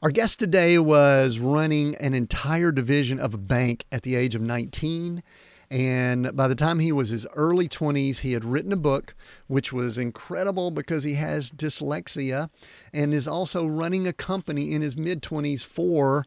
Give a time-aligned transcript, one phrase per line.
[0.00, 4.40] Our guest today was running an entire division of a bank at the age of
[4.40, 5.24] 19.
[5.72, 9.16] And by the time he was his early 20s, he had written a book,
[9.48, 12.48] which was incredible because he has dyslexia
[12.92, 16.24] and is also running a company in his mid 20s for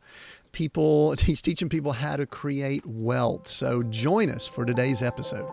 [0.51, 1.13] people.
[1.21, 3.47] He's teaching people how to create wealth.
[3.47, 5.49] So join us for today's episode.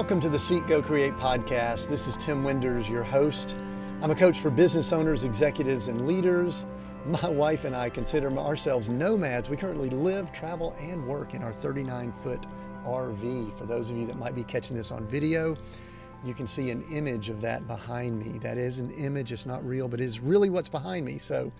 [0.00, 1.88] Welcome to the Seek Go Create podcast.
[1.88, 3.54] This is Tim Winders, your host.
[4.00, 6.64] I'm a coach for business owners, executives, and leaders.
[7.04, 9.50] My wife and I consider ourselves nomads.
[9.50, 12.40] We currently live, travel, and work in our 39 foot
[12.86, 13.58] RV.
[13.58, 15.54] For those of you that might be catching this on video,
[16.24, 18.38] you can see an image of that behind me.
[18.38, 21.18] That is an image, it's not real, but it is really what's behind me.
[21.18, 21.52] So,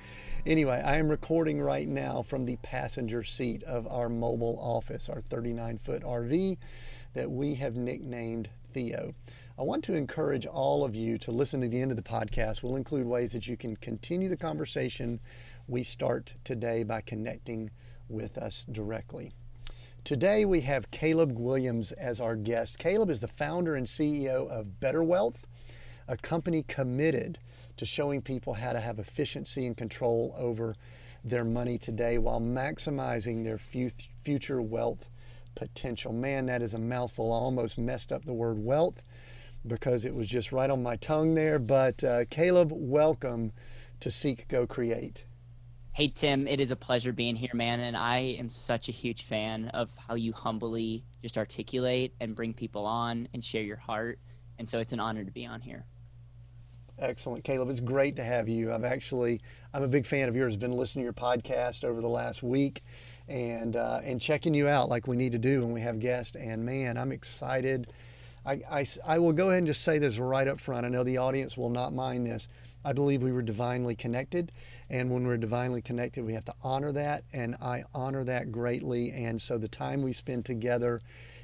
[0.47, 5.21] anyway, I am recording right now from the passenger seat of our mobile office, our
[5.21, 6.57] 39 foot RV
[7.15, 9.15] that we have nicknamed Theo.
[9.59, 12.63] I want to encourage all of you to listen to the end of the podcast.
[12.63, 15.21] We'll include ways that you can continue the conversation
[15.69, 17.71] we start today by connecting
[18.09, 19.33] with us directly.
[20.03, 22.79] Today we have Caleb Guilliams as our guest.
[22.79, 25.47] Caleb is the founder and CEO of Better Wealth,
[26.09, 27.39] a company committed
[27.77, 30.75] to showing people how to have efficiency and control over
[31.23, 35.10] their money today while maximizing their future wealth
[35.61, 36.15] potential.
[36.15, 37.33] Man, that is a mouthful.
[37.35, 39.03] I almost messed up the word wealth
[39.67, 41.59] because it was just right on my tongue there.
[41.59, 43.53] But uh, Caleb, welcome
[44.01, 45.25] to Seek Go Create.
[45.93, 47.81] Hey, Tim, it is a pleasure being here, man.
[47.81, 52.55] And I am such a huge fan of how you humbly just articulate and bring
[52.55, 54.19] people on and share your heart.
[54.59, 55.85] And so it's an honor to be on here.
[56.99, 57.69] Excellent, Caleb.
[57.69, 58.73] It's great to have you.
[58.73, 59.41] I've actually,
[59.75, 60.57] I'm a big fan of yours.
[60.57, 62.83] Been listening to your podcast over the last week,
[63.31, 66.37] and uh, and checking you out like we need to do when we have guests.
[66.37, 67.93] And man, I'm excited.
[68.45, 70.87] I, I, I will go ahead and just say this right up front.
[70.87, 72.49] I know the audience will not mind this.
[72.85, 74.53] I believe we were divinely connected.
[74.89, 77.25] And when we're divinely connected, we have to honor that.
[77.33, 79.13] And I honor that greatly.
[79.13, 81.03] And so the time we spend together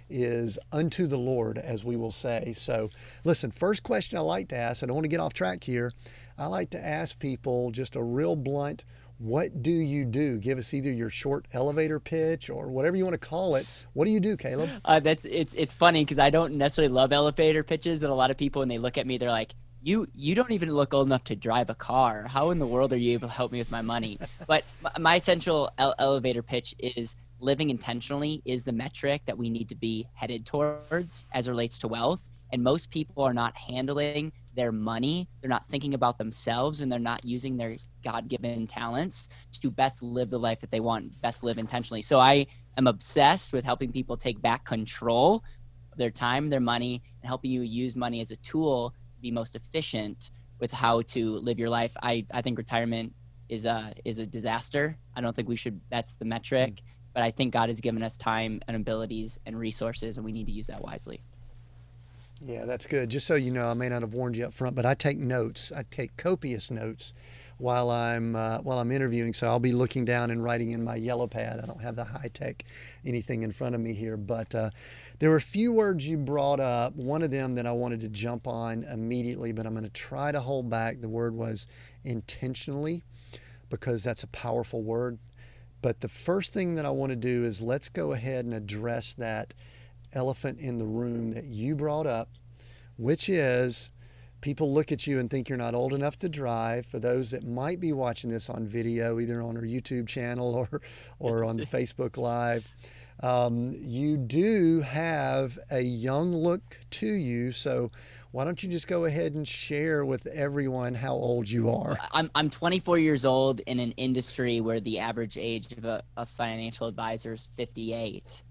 [0.08, 2.54] is unto the Lord, as we will say.
[2.56, 2.90] So,
[3.24, 5.92] listen, first question I like to ask, I don't want to get off track here.
[6.38, 8.84] I like to ask people just a real blunt,
[9.18, 10.38] what do you do?
[10.38, 13.86] Give us either your short elevator pitch or whatever you want to call it.
[13.94, 14.68] What do you do, Caleb?
[14.84, 18.30] Uh, that's it's it's funny because I don't necessarily love elevator pitches, and a lot
[18.30, 21.08] of people when they look at me, they're like, "You you don't even look old
[21.08, 22.26] enough to drive a car.
[22.28, 24.64] How in the world are you able to help me with my money?" but
[24.98, 29.74] my essential ele- elevator pitch is living intentionally is the metric that we need to
[29.74, 32.28] be headed towards as relates to wealth.
[32.52, 35.28] And most people are not handling their money.
[35.40, 37.76] They're not thinking about themselves and they're not using their
[38.06, 39.28] God given talents
[39.60, 42.02] to best live the life that they want, best live intentionally.
[42.02, 42.46] So I
[42.78, 45.42] am obsessed with helping people take back control
[45.92, 49.30] of their time, their money, and helping you use money as a tool to be
[49.30, 50.30] most efficient
[50.60, 51.94] with how to live your life.
[52.02, 53.12] I, I think retirement
[53.48, 54.96] is a is a disaster.
[55.14, 56.74] I don't think we should that's the metric.
[56.76, 60.32] Mm-hmm but I think God has given us time and abilities and resources, and we
[60.32, 61.22] need to use that wisely.
[62.44, 63.08] Yeah, that's good.
[63.08, 65.16] Just so you know, I may not have warned you up front, but I take
[65.16, 65.72] notes.
[65.74, 67.14] I take copious notes
[67.58, 69.32] while I'm uh, while I'm interviewing.
[69.32, 71.60] So I'll be looking down and writing in my yellow pad.
[71.62, 72.64] I don't have the high tech
[73.04, 74.70] anything in front of me here, but uh,
[75.18, 76.94] there were a few words you brought up.
[76.96, 80.32] One of them that I wanted to jump on immediately, but I'm going to try
[80.32, 81.00] to hold back.
[81.00, 81.66] The word was
[82.04, 83.02] intentionally,
[83.70, 85.18] because that's a powerful word.
[85.82, 89.14] But the first thing that I want to do is let's go ahead and address
[89.14, 89.54] that
[90.12, 92.30] elephant in the room that you brought up,
[92.96, 93.90] which is
[94.40, 96.86] people look at you and think you're not old enough to drive.
[96.86, 100.80] For those that might be watching this on video, either on our YouTube channel or,
[101.18, 102.68] or on the Facebook Live,
[103.20, 107.52] um, you do have a young look to you.
[107.52, 107.90] So
[108.32, 111.96] why don't you just go ahead and share with everyone how old you are?
[112.12, 116.26] I'm, I'm 24 years old in an industry where the average age of a, a
[116.26, 118.42] financial advisor is 58.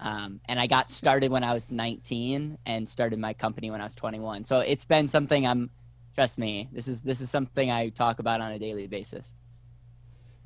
[0.00, 3.84] Um, and I got started when I was 19 and started my company when I
[3.84, 4.44] was 21.
[4.44, 5.70] So it's been something I'm,
[6.14, 9.34] trust me, this is, this is something I talk about on a daily basis.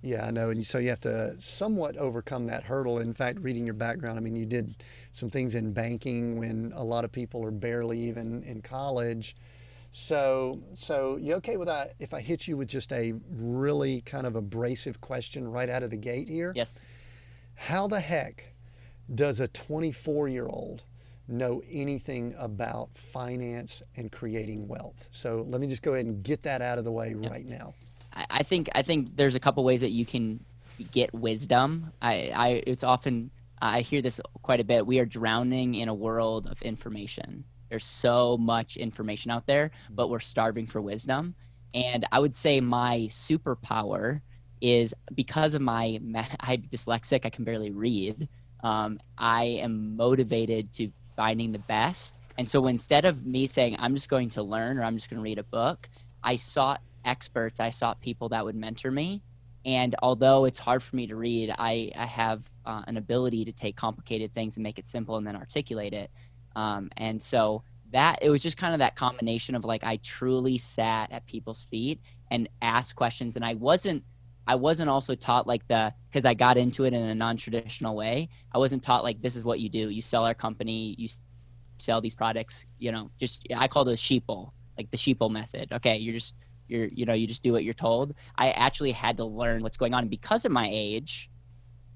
[0.02, 0.50] Yeah, I know.
[0.50, 2.98] And so you have to somewhat overcome that hurdle.
[2.98, 4.74] In fact, reading your background, I mean, you did
[5.12, 9.34] some things in banking when a lot of people are barely even in college.
[9.92, 11.94] So, so you okay with that?
[12.00, 15.90] If I hit you with just a really kind of abrasive question right out of
[15.90, 16.52] the gate here?
[16.54, 16.74] Yes.
[17.54, 18.53] How the heck
[19.12, 20.82] does a 24 year old
[21.26, 25.08] know anything about finance and creating wealth?
[25.10, 27.30] So let me just go ahead and get that out of the way yep.
[27.30, 27.74] right now.
[28.30, 30.44] I think I think there's a couple ways that you can
[30.92, 31.92] get wisdom.
[32.00, 33.30] I, I it's often
[33.60, 34.86] I hear this quite a bit.
[34.86, 37.44] We are drowning in a world of information.
[37.70, 41.34] There's so much information out there, but we're starving for wisdom.
[41.72, 44.20] And I would say my superpower
[44.60, 46.00] is because of my
[46.40, 48.28] I'm dyslexic, I can barely read.
[48.64, 52.18] Um, I am motivated to finding the best.
[52.38, 55.18] And so instead of me saying I'm just going to learn or I'm just going
[55.18, 55.88] to read a book,
[56.22, 57.60] I sought experts.
[57.60, 59.22] I sought people that would mentor me.
[59.66, 63.52] And although it's hard for me to read, I, I have uh, an ability to
[63.52, 66.10] take complicated things and make it simple and then articulate it.
[66.56, 67.62] Um, and so
[67.92, 71.64] that it was just kind of that combination of like I truly sat at people's
[71.64, 72.00] feet
[72.30, 74.02] and asked questions, and I wasn't
[74.46, 78.28] I wasn't also taught like the because I got into it in a non-traditional way.
[78.52, 79.90] I wasn't taught like this is what you do.
[79.90, 80.94] You sell our company.
[80.98, 81.08] You
[81.78, 82.66] sell these products.
[82.78, 85.72] You know, just I call the sheeple, like the sheeple method.
[85.72, 86.34] Okay, you're just
[86.68, 88.14] you're you know you just do what you're told.
[88.36, 91.30] I actually had to learn what's going on, because of my age,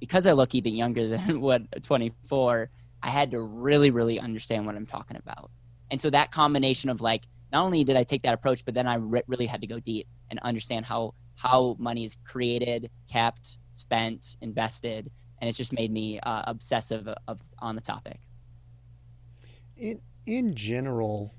[0.01, 2.71] because I look even younger than what 24,
[3.03, 5.51] I had to really really understand what I'm talking about.
[5.91, 8.87] And so that combination of like, not only did I take that approach, but then
[8.87, 13.59] I re- really had to go deep and understand how how money is created, kept,
[13.73, 18.21] spent, invested, and it's just made me uh, obsessive of, of, on the topic.
[19.77, 21.33] In in general,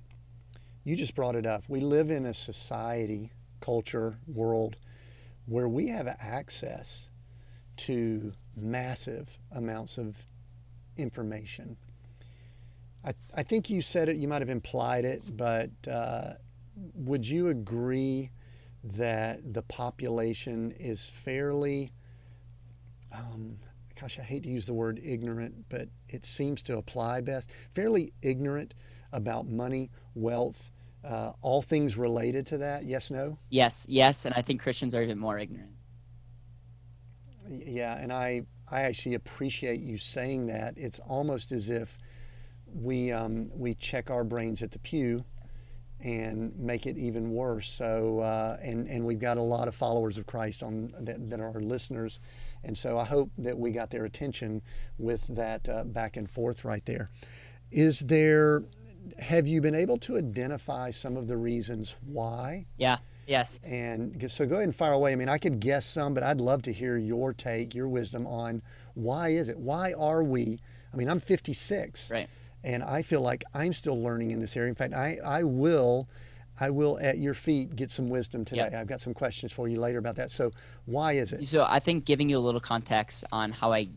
[0.84, 1.64] you just brought it up.
[1.68, 4.78] We live in a society, culture, world
[5.46, 7.10] where we have access
[7.78, 10.16] to massive amounts of
[10.98, 11.78] information
[13.04, 16.34] I, I think you said it, you might have implied it, but uh,
[16.96, 18.32] would you agree
[18.84, 21.92] that the population is fairly,
[23.12, 23.58] um,
[24.00, 28.14] gosh, I hate to use the word ignorant, but it seems to apply best, fairly
[28.22, 28.74] ignorant
[29.12, 30.72] about money, wealth,
[31.04, 32.86] uh, all things related to that?
[32.86, 33.38] Yes, no?
[33.50, 35.72] Yes, yes, and I think Christians are even more ignorant.
[37.48, 40.78] Yeah, and I, I actually appreciate you saying that.
[40.78, 41.98] It's almost as if
[42.74, 45.26] we um, we check our brains at the pew
[46.02, 47.70] and make it even worse.
[47.70, 51.40] So uh, and and we've got a lot of followers of Christ on that, that
[51.40, 52.20] are our listeners,
[52.64, 54.62] and so I hope that we got their attention
[54.98, 57.10] with that uh, back and forth right there.
[57.72, 58.64] Is there?
[59.18, 62.66] Have you been able to identify some of the reasons why?
[62.78, 62.98] Yeah.
[63.28, 63.60] Yes.
[63.64, 65.14] And so go ahead and fire away.
[65.14, 68.26] I mean, I could guess some, but I'd love to hear your take, your wisdom
[68.26, 68.64] on
[68.96, 69.58] why is it?
[69.58, 70.58] Why are we?
[70.92, 72.10] I mean, I'm 56.
[72.10, 72.28] Right
[72.64, 74.70] and I feel like I'm still learning in this area.
[74.70, 76.08] In fact, I, I will.
[76.62, 78.68] I will at your feet get some wisdom today.
[78.70, 78.74] Yep.
[78.74, 80.30] I've got some questions for you later about that.
[80.30, 80.52] So,
[80.86, 81.48] why is it?
[81.48, 83.88] So, I think giving you a little context on how I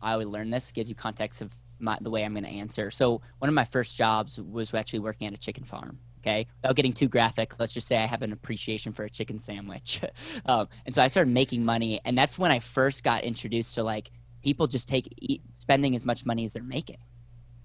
[0.00, 2.90] I would learn this gives you context of my, the way I'm going to answer.
[2.90, 5.98] So, one of my first jobs was actually working at a chicken farm.
[6.20, 9.38] Okay, without getting too graphic, let's just say I have an appreciation for a chicken
[9.38, 10.00] sandwich,
[10.46, 13.82] um, and so I started making money, and that's when I first got introduced to
[13.82, 14.10] like
[14.42, 16.98] people just take eat, spending as much money as they're making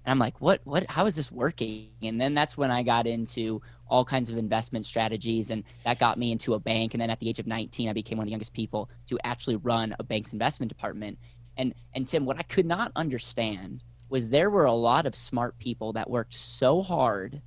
[0.08, 1.90] and I'm like, what, what, how is this working?
[2.00, 5.50] And then that's when I got into all kinds of investment strategies.
[5.50, 6.94] And that got me into a bank.
[6.94, 9.18] And then at the age of 19, I became one of the youngest people to
[9.22, 11.18] actually run a bank's investment department.
[11.58, 15.58] And, and Tim, what I could not understand was there were a lot of smart
[15.58, 17.42] people that worked so hard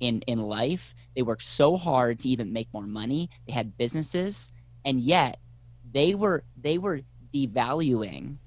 [0.00, 0.94] in, in life.
[1.14, 3.28] They worked so hard to even make more money.
[3.46, 4.50] They had businesses.
[4.82, 5.40] And yet
[5.92, 7.02] they were, they were
[7.34, 8.38] devaluing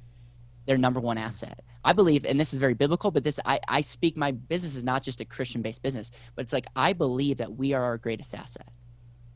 [0.65, 1.62] their number one asset.
[1.83, 4.83] I believe, and this is very biblical, but this I, I speak my business is
[4.83, 7.97] not just a Christian based business, but it's like I believe that we are our
[7.97, 8.69] greatest asset.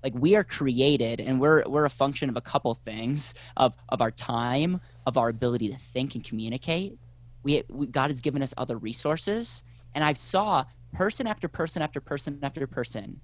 [0.04, 4.02] Like we are created and we're we're a function of a couple things of of
[4.02, 6.98] our time, of our ability to think and communicate.
[7.42, 9.64] We, we God has given us other resources.
[9.96, 13.22] And I've saw person after person after person after person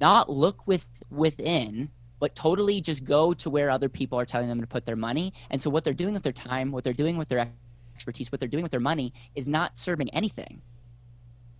[0.00, 4.60] not look with within but totally just go to where other people are telling them
[4.60, 5.32] to put their money.
[5.50, 7.50] And so what they're doing with their time, what they're doing with their
[7.96, 10.62] expertise, what they're doing with their money is not serving anything.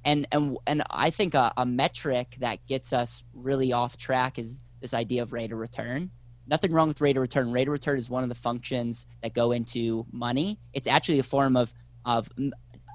[0.05, 4.61] And and and I think a, a metric that gets us really off track is
[4.81, 6.11] this idea of rate of return.
[6.47, 7.51] Nothing wrong with rate of return.
[7.51, 10.61] Rate of return is one of the functions that go into money.
[10.73, 11.75] It's actually a form of
[12.05, 12.29] of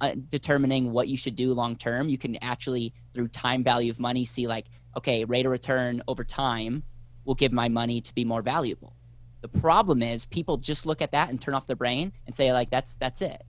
[0.02, 2.08] uh, determining what you should do long term.
[2.08, 6.24] You can actually through time value of money see like okay, rate of return over
[6.24, 6.84] time
[7.26, 8.96] will give my money to be more valuable.
[9.42, 12.54] The problem is people just look at that and turn off their brain and say
[12.54, 13.44] like that's that's it.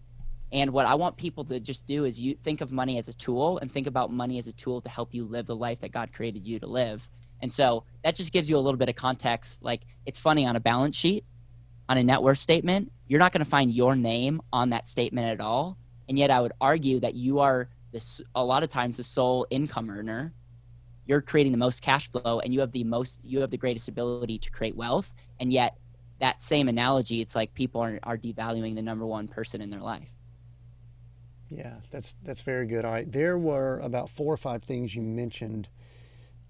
[0.51, 3.15] And what I want people to just do is you think of money as a
[3.15, 5.93] tool and think about money as a tool to help you live the life that
[5.93, 7.09] God created you to live.
[7.41, 9.65] And so that just gives you a little bit of context.
[9.65, 11.25] Like it's funny on a balance sheet,
[11.89, 15.27] on a net worth statement, you're not going to find your name on that statement
[15.27, 15.79] at all.
[16.09, 19.47] And yet I would argue that you are this a lot of times the sole
[19.51, 20.33] income earner
[21.07, 23.89] you're creating the most cash flow and you have the most you have the greatest
[23.89, 25.77] ability to create wealth and yet
[26.23, 29.81] that same analogy, it's like people are, are devaluing the number one person in their
[29.81, 30.09] life.
[31.51, 32.85] Yeah, that's that's very good.
[32.85, 35.69] All right, there were about four or five things you mentioned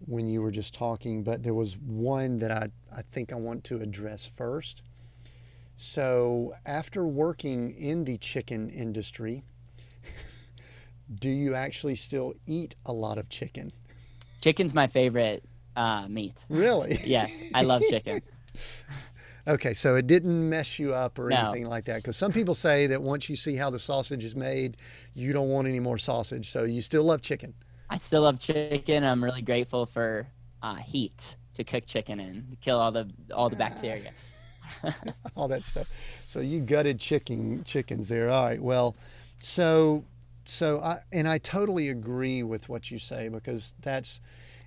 [0.05, 3.65] when you were just talking, but there was one that I, I think I want
[3.65, 4.83] to address first.
[5.75, 9.43] So, after working in the chicken industry,
[11.15, 13.73] do you actually still eat a lot of chicken?
[14.41, 15.43] Chicken's my favorite
[15.77, 16.45] uh, meat.
[16.51, 16.99] Really?
[17.05, 18.21] yes, I love chicken.
[19.47, 21.51] Okay, so it didn't mess you up or No.
[21.51, 21.97] anything like that.
[21.97, 24.77] Because some people say that once you see how the sausage is made,
[25.15, 26.49] you don't want any more sausage.
[26.49, 27.55] So you still love chicken.
[27.91, 29.05] I still love chicken.
[29.05, 30.27] I'm really grateful for
[30.63, 34.13] uh, heat to cook chicken in, to kill all the all the bacteria.
[35.37, 35.89] all that stuff.
[36.27, 38.31] So you gutted chicken chickens there.
[38.31, 38.63] All right.
[38.63, 38.97] Well,
[39.41, 40.05] so
[40.47, 44.21] so I and I totally agree with what you say because that's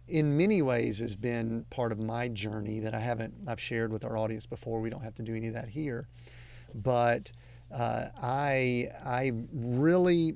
[0.07, 4.03] in many ways has been part of my journey that I haven't I've shared with
[4.03, 4.79] our audience before.
[4.79, 6.07] We don't have to do any of that here,
[6.73, 7.31] but
[7.73, 10.35] uh, I I really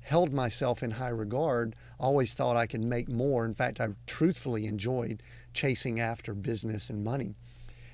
[0.00, 1.74] held myself in high regard.
[1.98, 3.44] Always thought I could make more.
[3.44, 5.22] In fact, I truthfully enjoyed
[5.54, 7.34] chasing after business and money.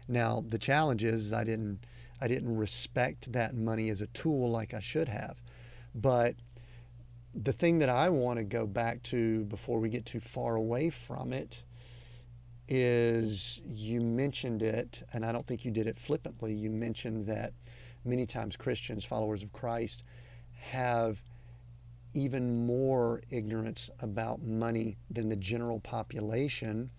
[0.08, 1.80] Now the challenge is I didn't
[2.20, 5.40] I didn't respect that money as a tool like I should have.
[5.94, 6.36] But
[7.34, 10.90] the thing that I want to go back to before we get too far away
[10.90, 11.62] from it
[12.68, 16.54] is you mentioned it, and I don't think you did it flippantly.
[16.54, 17.52] You mentioned that
[18.04, 20.02] many times Christians, followers of Christ,
[20.52, 21.22] have
[22.14, 26.90] even more ignorance about money than the general population.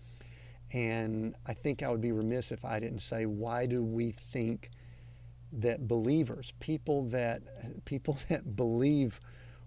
[0.72, 4.70] And I think I would be remiss if I didn't say, why do we think
[5.52, 7.42] that believers, people that
[7.84, 9.20] people that believe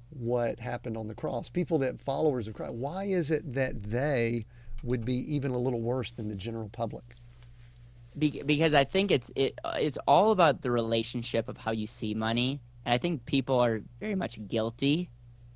[0.10, 4.46] what happened on the cross, people that followers of Christ, why is it that they
[4.84, 7.16] would be even a little worse than the general public?
[8.18, 12.14] Be- because I think it's it it's all about the relationship of how you see
[12.14, 15.10] money, and I think people are very much guilty,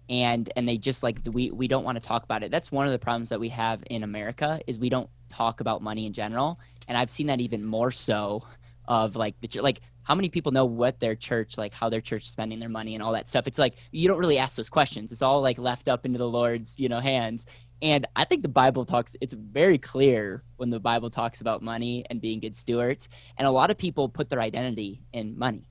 [0.09, 2.51] and and they just like we we don't want to talk about it.
[2.51, 5.81] That's one of the problems that we have in America is we don't talk about
[5.81, 8.43] money in general, and I've seen that even more so
[8.89, 12.23] of like the like how many people know what their church like how their church
[12.23, 13.47] is spending their money and all that stuff.
[13.47, 15.11] It's like you don't really ask those questions.
[15.11, 17.45] It's all like left up into the Lord's you know hands.
[17.81, 22.05] And I think the Bible talks, it's very clear when the Bible talks about money
[22.09, 23.07] and being good stewards.
[23.37, 25.69] And a lot of people put their identity in money.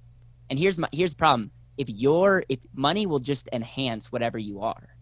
[0.49, 1.51] And here's my, here's the problem.
[1.77, 4.97] If your if money will just enhance whatever you are.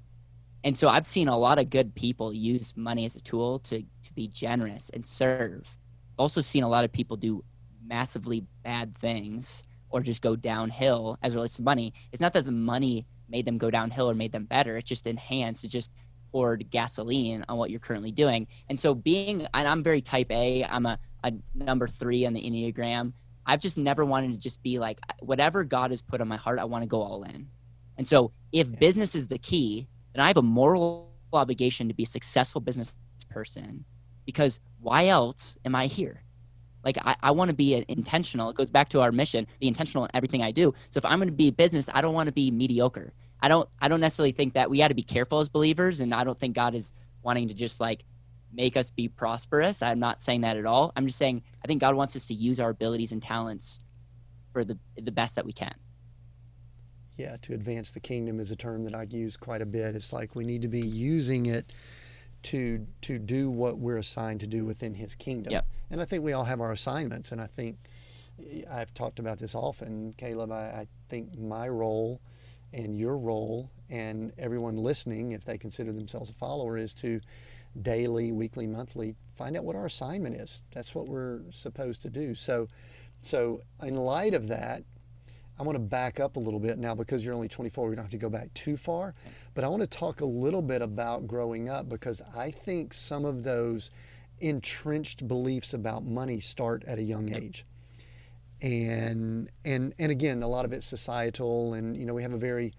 [0.65, 3.83] And so I've seen a lot of good people use money as a tool to,
[4.03, 5.79] to be generous and serve.
[6.19, 7.45] Also seen a lot of people do
[7.87, 11.95] massively bad things or just go downhill as it relates to money.
[12.13, 14.77] It's not that the money made them go downhill or made them better.
[14.77, 15.65] It just enhanced.
[15.65, 15.93] It just
[16.33, 18.47] poured gasoline on what you're currently doing.
[18.69, 22.43] And so being, and I'm very type A, I'm a, a number three on the
[22.43, 23.13] Enneagram.
[23.47, 26.59] I've just never wanted to just be like, whatever God has put on my heart,
[26.59, 27.49] I want to go all in.
[27.97, 32.03] And so if business is the key, then I have a moral obligation to be
[32.03, 32.97] a successful business
[33.31, 33.85] person
[34.25, 36.23] because why else am I here?
[36.87, 38.49] Like I, I want to be intentional.
[38.49, 40.73] It goes back to our mission, be intentional in everything I do.
[40.91, 43.13] So if I'm going to be a business, I don't want to be mediocre.
[43.43, 46.15] I don't I don't necessarily think that we got to be careful as believers, and
[46.15, 48.05] I don't think God is wanting to just like
[48.53, 49.83] make us be prosperous.
[49.83, 50.93] I'm not saying that at all.
[50.95, 53.81] I'm just saying I think God wants us to use our abilities and talents
[54.53, 55.75] for the the best that we can.
[57.17, 59.97] Yeah, to advance the kingdom is a term that I use quite a bit.
[59.97, 61.73] It's like we need to be using it
[62.45, 65.53] to to do what we're assigned to do within His kingdom.
[65.53, 65.67] Yep.
[65.91, 67.33] And I think we all have our assignments.
[67.33, 67.77] And I think
[68.71, 70.53] I've talked about this often, Caleb.
[70.53, 72.21] I, I think my role
[72.73, 77.21] and your role and everyone listening, if they consider themselves a follower, is to
[77.83, 80.63] daily, weekly, monthly find out what our assignment is.
[80.73, 82.35] That's what we're supposed to do.
[82.35, 82.69] So,
[83.21, 84.83] so in light of that,
[85.59, 87.89] I want to back up a little bit now because you're only 24.
[87.89, 89.15] We don't have to go back too far,
[89.55, 93.25] but I want to talk a little bit about growing up because I think some
[93.25, 93.91] of those
[94.41, 97.65] entrenched beliefs about money start at a young age.
[98.61, 102.39] And and and again, a lot of it's societal, and you know we have a
[102.39, 102.73] very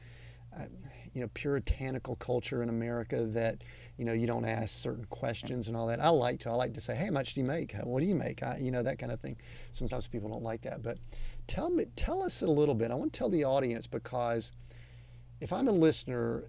[0.57, 0.65] uh,
[1.13, 3.63] you know puritanical culture in America that
[3.97, 5.99] you know you don't ask certain questions and all that.
[5.99, 6.49] I like to.
[6.49, 7.73] I like to say, hey, how much do you make?
[7.83, 8.41] What do you make?
[8.41, 9.37] I, you know that kind of thing.
[9.71, 10.97] Sometimes people don't like that, but
[11.47, 12.91] tell me, tell us a little bit.
[12.91, 14.51] I want to tell the audience because
[15.39, 16.45] if I'm a listener,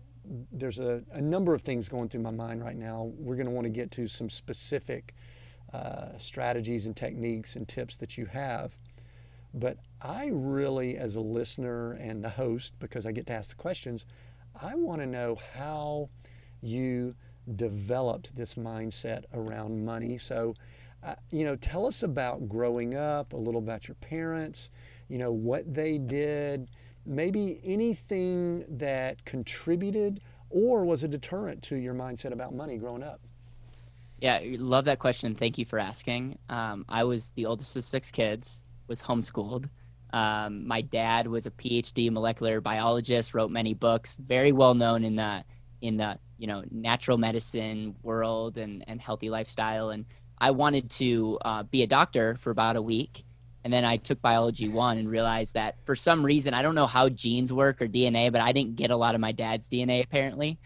[0.53, 3.11] there's a, a number of things going through my mind right now.
[3.19, 5.15] We're going to want to get to some specific
[5.73, 8.77] uh, strategies and techniques and tips that you have.
[9.55, 13.63] But I really, as a listener and the host, because I get to ask the
[13.63, 14.05] questions,
[14.61, 16.09] I want to know how
[16.63, 17.15] you
[17.57, 20.19] developed this mindset around money.
[20.19, 20.55] So
[21.01, 24.69] Uh, you know, tell us about growing up, a little about your parents,
[25.09, 26.69] you know, what they did,
[27.09, 33.21] maybe anything that contributed or was a deterrent to your mindset about money growing up.
[34.21, 35.35] Yeah, love that question.
[35.35, 36.39] Thank you for asking.
[36.49, 39.69] Um, I was the oldest of six kids, was homeschooled.
[40.13, 45.17] Um, my dad was a PhD molecular biologist, wrote many books, very well known in
[45.17, 45.45] the
[45.81, 49.91] in the you know natural medicine world and and healthy lifestyle.
[49.91, 50.07] And
[50.39, 53.25] I wanted to uh, be a doctor for about a week,
[53.65, 56.87] and then I took biology one and realized that for some reason I don't know
[56.87, 60.05] how genes work or DNA, but I didn't get a lot of my dad's DNA
[60.05, 60.59] apparently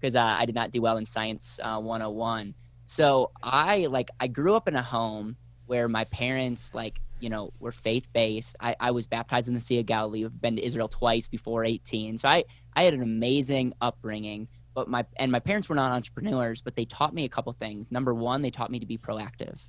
[0.00, 2.54] because uh, I did not do well in science uh, 101.
[2.84, 7.52] So I like I grew up in a home where my parents like you know
[7.60, 8.56] were faith based.
[8.60, 10.24] I, I was baptized in the Sea of Galilee.
[10.24, 12.18] I've been to Israel twice before 18.
[12.18, 12.44] So I
[12.74, 14.48] I had an amazing upbringing.
[14.74, 17.92] But my and my parents were not entrepreneurs, but they taught me a couple things.
[17.92, 19.68] Number one, they taught me to be proactive.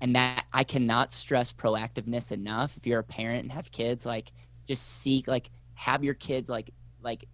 [0.00, 2.76] And that I cannot stress proactiveness enough.
[2.76, 4.32] If you're a parent and have kids, like
[4.66, 6.70] just seek like have your kids like
[7.02, 7.26] like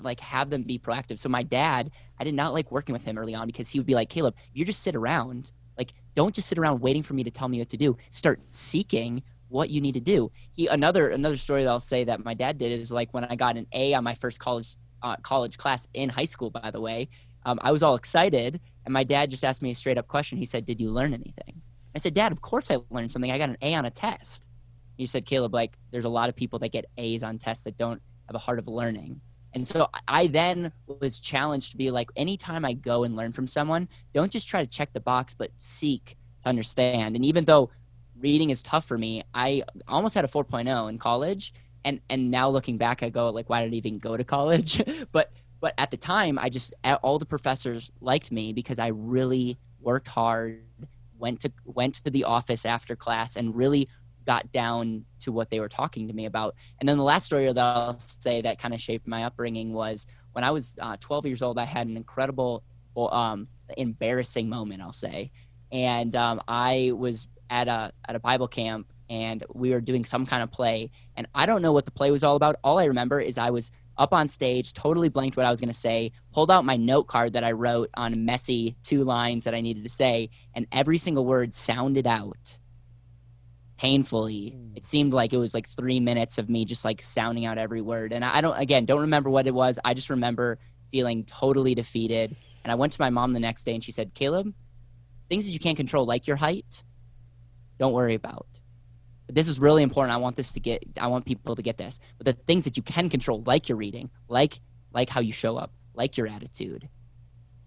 [0.00, 1.18] like have them be proactive.
[1.18, 3.86] So my dad, I did not like working with him early on because he would
[3.86, 5.52] be like, Caleb, you just sit around.
[5.76, 7.96] Like, don't just sit around waiting for me to tell me what to do.
[8.10, 10.30] Start seeking what you need to do.
[10.52, 13.36] He another another story that I'll say that my dad did is like when I
[13.36, 16.50] got an A on my first college uh, college class in high school.
[16.50, 17.08] By the way,
[17.44, 20.38] um, I was all excited, and my dad just asked me a straight up question.
[20.38, 21.62] He said, "Did you learn anything?"
[21.94, 23.30] I said, "Dad, of course I learned something.
[23.30, 24.46] I got an A on a test."
[24.96, 27.76] He said, "Caleb, like there's a lot of people that get A's on tests that
[27.76, 29.20] don't have a heart of learning."
[29.54, 33.46] And so I then was challenged to be like, anytime I go and learn from
[33.46, 37.14] someone, don't just try to check the box, but seek to understand.
[37.14, 37.70] And even though
[38.18, 41.54] reading is tough for me, I almost had a 4.0 in college.
[41.84, 44.82] And, and now looking back, I go like, why did I even go to college?
[45.12, 49.56] but, but at the time, I just, all the professors liked me because I really
[49.80, 50.64] worked hard,
[51.24, 53.88] went to, went to the office after class and really
[54.26, 56.54] got down to what they were talking to me about.
[56.78, 60.06] And then the last story that I'll say that kind of shaped my upbringing was
[60.32, 62.62] when I was uh, 12 years old, I had an incredible,
[62.94, 65.30] um, embarrassing moment, I'll say.
[65.72, 70.26] And um, I was at a, at a Bible camp and we were doing some
[70.26, 70.90] kind of play.
[71.16, 72.56] And I don't know what the play was all about.
[72.62, 75.68] All I remember is I was up on stage, totally blanked what I was going
[75.68, 79.54] to say, pulled out my note card that I wrote on messy two lines that
[79.54, 82.58] I needed to say, and every single word sounded out
[83.76, 84.56] painfully.
[84.56, 84.76] Mm.
[84.76, 87.80] It seemed like it was like three minutes of me just like sounding out every
[87.80, 88.12] word.
[88.12, 89.78] And I don't, again, don't remember what it was.
[89.84, 90.58] I just remember
[90.90, 92.36] feeling totally defeated.
[92.62, 94.54] And I went to my mom the next day and she said, Caleb,
[95.28, 96.84] things that you can't control, like your height,
[97.78, 98.46] don't worry about.
[99.34, 100.14] This is really important.
[100.14, 101.98] I want this to get, I want people to get this.
[102.18, 104.60] But the things that you can control, like your reading, like,
[104.92, 106.88] like how you show up, like your attitude,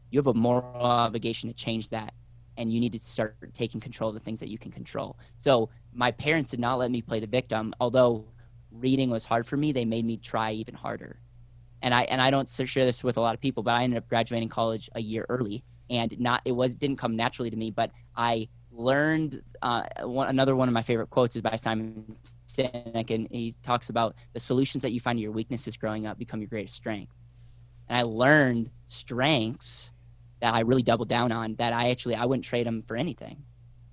[0.10, 2.14] you have a moral obligation to change that
[2.56, 5.18] and you need to start taking control of the things that you can control.
[5.38, 8.26] So my parents did not let me play the victim, although
[8.72, 9.72] reading was hard for me.
[9.72, 11.20] They made me try even harder.
[11.82, 13.98] And I and I don't share this with a lot of people, but I ended
[13.98, 17.70] up graduating college a year early, and not it was didn't come naturally to me,
[17.70, 22.16] but I learned uh, one, another one of my favorite quotes is by Simon
[22.48, 26.18] Sinek, and he talks about the solutions that you find to your weaknesses growing up
[26.18, 27.13] become your greatest strength.
[27.90, 29.94] And I learned strengths
[30.42, 33.44] that I really doubled down on that I actually I wouldn't trade them for anything.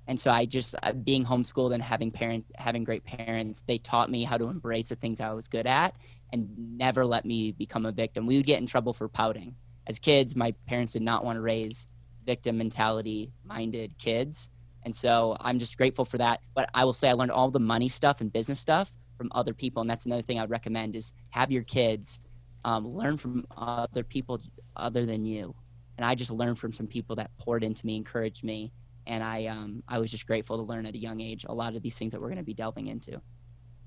[0.06, 4.10] And so I just uh, being homeschooled and having parent having great parents, they taught
[4.10, 5.94] me how to embrace the things I was good at
[6.32, 8.26] and never let me become a victim.
[8.26, 9.54] We would get in trouble for pouting.
[9.86, 11.86] As kids, my parents did not want to raise
[12.26, 14.50] victim mentality minded kids.
[14.84, 16.40] And so I'm just grateful for that.
[16.54, 19.54] But I will say I learned all the money stuff and business stuff from other
[19.54, 19.80] people.
[19.80, 22.20] And that's another thing I'd recommend is have your kids
[22.64, 24.40] um, learn from other people
[24.76, 25.54] other than you
[25.96, 28.72] and I just learned from some people that poured into me, encouraged me,
[29.06, 31.76] and I um, I was just grateful to learn at a young age a lot
[31.76, 33.20] of these things that we're going to be delving into.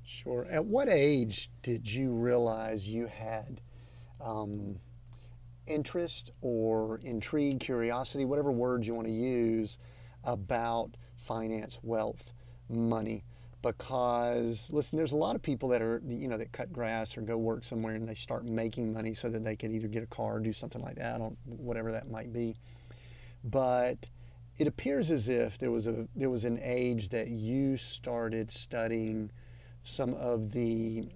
[0.04, 0.48] Sure.
[0.50, 3.60] At what age did you realize you had
[4.22, 4.78] um,
[5.66, 9.80] interest or intrigue, curiosity, whatever words you want to use,
[10.28, 12.34] about finance, wealth,
[12.70, 13.24] money?
[13.64, 17.22] because listen there's a lot of people that are you know that cut grass or
[17.22, 20.08] go work somewhere and they start making money so that they can either get a
[20.08, 22.56] car or do something like that on whatever that might be.
[23.44, 23.98] But
[24.58, 29.32] it appears as if there was a there was an age that you started studying
[29.84, 31.10] some of the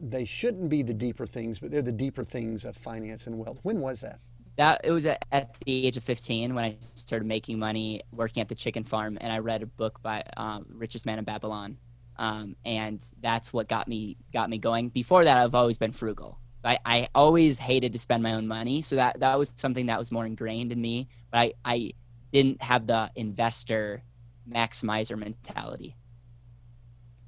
[0.00, 3.58] they shouldn't be the deeper things but they're the deeper things of finance and wealth.
[3.62, 4.20] When was that
[4.56, 5.24] that it was at,
[5.64, 9.32] the age of 15 when I started making money working at the chicken farm, and
[9.32, 11.78] I read a book by um, Richest Man in Babylon,
[12.16, 14.90] um, and that's what got me got me going.
[14.90, 16.38] Before that, I've always been frugal.
[16.64, 19.98] I, I always hated to spend my own money, so that that was something that
[19.98, 21.08] was more ingrained in me.
[21.30, 21.92] But I I
[22.32, 24.02] didn't have the investor
[24.48, 25.96] maximizer mentality.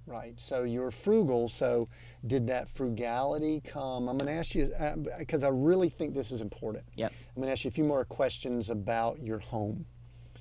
[0.07, 0.35] Right.
[0.41, 1.49] So you're frugal.
[1.49, 1.89] So
[2.27, 4.09] did that frugality come?
[4.09, 4.73] I'm going to ask you
[5.19, 6.85] because uh, I really think this is important.
[6.95, 7.13] Yep.
[7.13, 9.85] I'm going to ask you a few more questions about your home.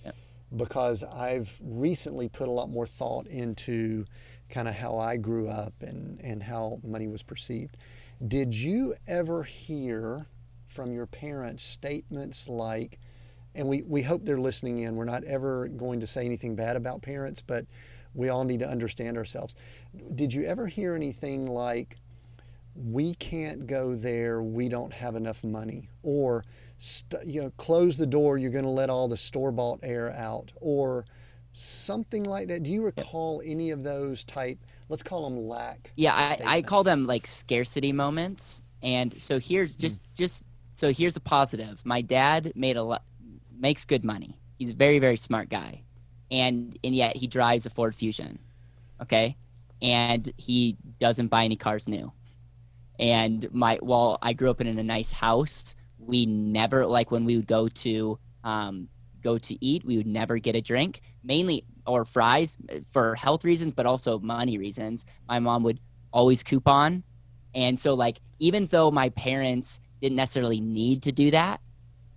[0.03, 0.15] Yep.
[0.55, 4.05] Because I've recently put a lot more thought into
[4.49, 7.77] kind of how I grew up and, and how money was perceived.
[8.27, 10.27] Did you ever hear
[10.67, 12.99] from your parents statements like,
[13.55, 16.75] and we, we hope they're listening in, we're not ever going to say anything bad
[16.75, 17.65] about parents, but
[18.15, 19.55] we all need to understand ourselves.
[20.15, 21.97] Did you ever hear anything like,
[22.75, 25.89] we can't go there, we don't have enough money?
[26.01, 26.43] Or,
[26.77, 30.11] st- you know, close the door, you're going to let all the store bought air
[30.13, 30.51] out?
[30.61, 31.05] Or
[31.53, 32.63] something like that?
[32.63, 35.91] Do you recall any of those type, let's call them lack?
[35.95, 38.61] Yeah, I, I call them like scarcity moments.
[38.81, 40.15] And so here's just, mm.
[40.15, 41.85] just, so here's a positive.
[41.85, 43.03] My dad made a lot,
[43.57, 44.37] makes good money.
[44.57, 45.84] He's a very, very smart guy
[46.31, 48.39] and and yet he drives a Ford Fusion,
[49.01, 49.37] okay,
[49.81, 52.11] and he doesn't buy any cars new.
[52.99, 57.35] And my while I grew up in a nice house, we never like when we
[57.35, 58.87] would go to um,
[59.21, 62.57] go to eat, we would never get a drink, mainly or fries
[62.87, 65.05] for health reasons, but also money reasons.
[65.27, 65.79] My mom would
[66.11, 67.03] always coupon,
[67.53, 71.59] and so like even though my parents didn't necessarily need to do that,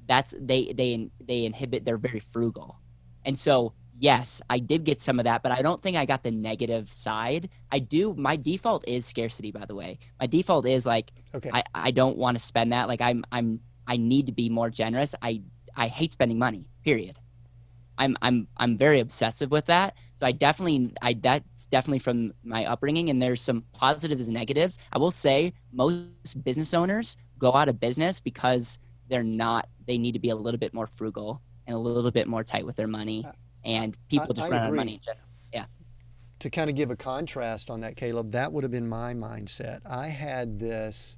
[0.07, 1.85] that's they they they inhibit.
[1.85, 2.79] They're very frugal,
[3.25, 6.23] and so yes, I did get some of that, but I don't think I got
[6.23, 7.51] the negative side.
[7.71, 8.15] I do.
[8.15, 9.99] My default is scarcity, by the way.
[10.21, 11.51] My default is like, okay.
[11.53, 12.89] I, I don't want to spend that.
[12.89, 15.15] Like I'm, I'm, I need to be more generous.
[15.23, 15.43] I,
[15.77, 16.67] I hate spending money.
[16.85, 17.19] Period.
[17.99, 19.95] I'm, I'm, I'm very obsessive with that.
[20.17, 23.11] So I definitely, I that's definitely from my upbringing.
[23.11, 24.79] And there's some positives and negatives.
[24.93, 29.69] I will say most business owners go out of business because they're not.
[29.87, 32.67] They need to be a little bit more frugal and a little bit more tight
[32.67, 33.25] with their money.
[33.27, 33.33] Uh,
[33.64, 35.25] Uh, and people just I run out of money in general.
[35.53, 35.66] Yeah.
[36.40, 39.81] To kind of give a contrast on that, Caleb, that would have been my mindset.
[39.85, 41.16] I had this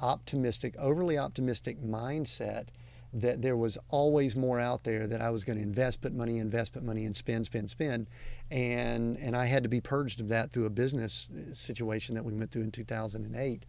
[0.00, 2.68] optimistic, overly optimistic mindset
[3.12, 6.38] that there was always more out there that I was going to invest, put money,
[6.38, 8.08] invest, put money, and spend, spend, spend,
[8.50, 12.34] and and I had to be purged of that through a business situation that we
[12.34, 13.64] went through in 2008.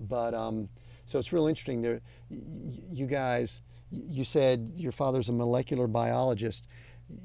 [0.00, 0.68] But um,
[1.06, 1.82] so it's real interesting.
[1.82, 6.66] There, you guys, you said your father's a molecular biologist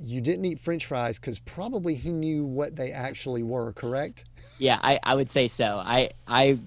[0.02, 4.26] you didn't eat french fries because probably he knew what they actually were correct?
[4.58, 5.82] Yeah I, I would say so.
[5.84, 6.58] I i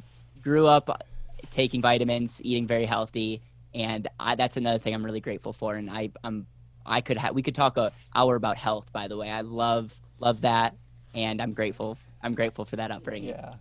[0.42, 1.02] grew up
[1.50, 3.40] taking vitamins eating very healthy
[3.74, 6.46] and I, that's another thing i'm really grateful for and i i'm
[6.84, 9.30] i could have we could talk a hour about health by the way.
[9.30, 10.76] I love love that
[11.14, 13.30] and i'm grateful i'm grateful for that upbringing.
[13.30, 13.54] Yeah.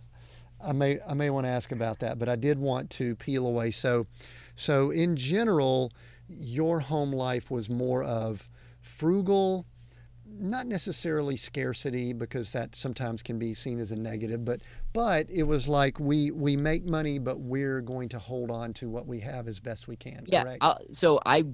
[0.60, 3.46] I may i may want to ask about that but i did want to peel
[3.46, 3.70] away.
[3.70, 4.06] So
[4.54, 5.92] so in general
[6.28, 8.48] your home life was more of
[8.96, 9.66] frugal,
[10.28, 15.44] not necessarily scarcity because that sometimes can be seen as a negative, but but it
[15.44, 19.20] was like we we make money, but we're going to hold on to what we
[19.20, 20.24] have as best we can.
[20.26, 20.56] Yeah.
[20.90, 21.44] so I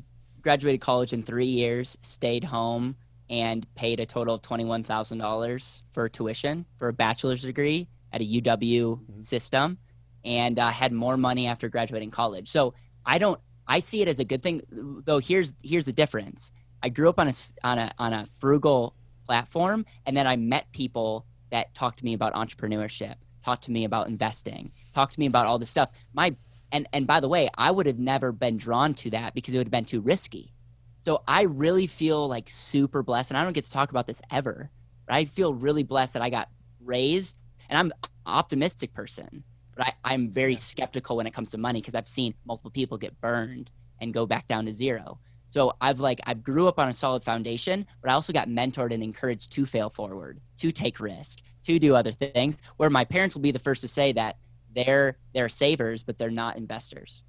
[0.40, 2.96] graduated college in three years, stayed home,
[3.28, 7.88] and paid a total of twenty one thousand dollars for tuition for a bachelor's degree
[8.12, 9.20] at a UW mm-hmm.
[9.20, 9.78] system,
[10.24, 12.48] and uh, had more money after graduating college.
[12.48, 12.74] So
[13.04, 13.40] I don't.
[13.66, 15.18] I see it as a good thing, though.
[15.18, 16.52] Here's here's the difference
[16.82, 17.32] I grew up on a
[17.64, 18.94] on a on a frugal
[19.26, 23.14] platform, and then I met people that talked to me about entrepreneurship,
[23.44, 25.90] talked to me about investing, talked to me about all this stuff.
[26.12, 26.34] My
[26.72, 29.58] and and by the way, I would have never been drawn to that because it
[29.58, 30.52] would have been too risky.
[31.00, 34.22] So I really feel like super blessed, and I don't get to talk about this
[34.30, 34.70] ever.
[35.06, 36.48] But I feel really blessed that I got
[36.80, 39.42] raised, and I'm an optimistic person,
[39.76, 42.98] but I, I'm very skeptical when it comes to money because I've seen multiple people
[42.98, 45.18] get burned and go back down to zero.
[45.52, 48.90] So I've like I grew up on a solid foundation, but I also got mentored
[48.90, 52.62] and encouraged to fail forward, to take risk, to do other things.
[52.78, 54.38] Where my parents will be the first to say that
[54.74, 57.22] they're they're savers, but they're not investors.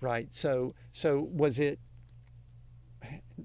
[0.00, 0.28] Right.
[0.30, 1.80] So so was it?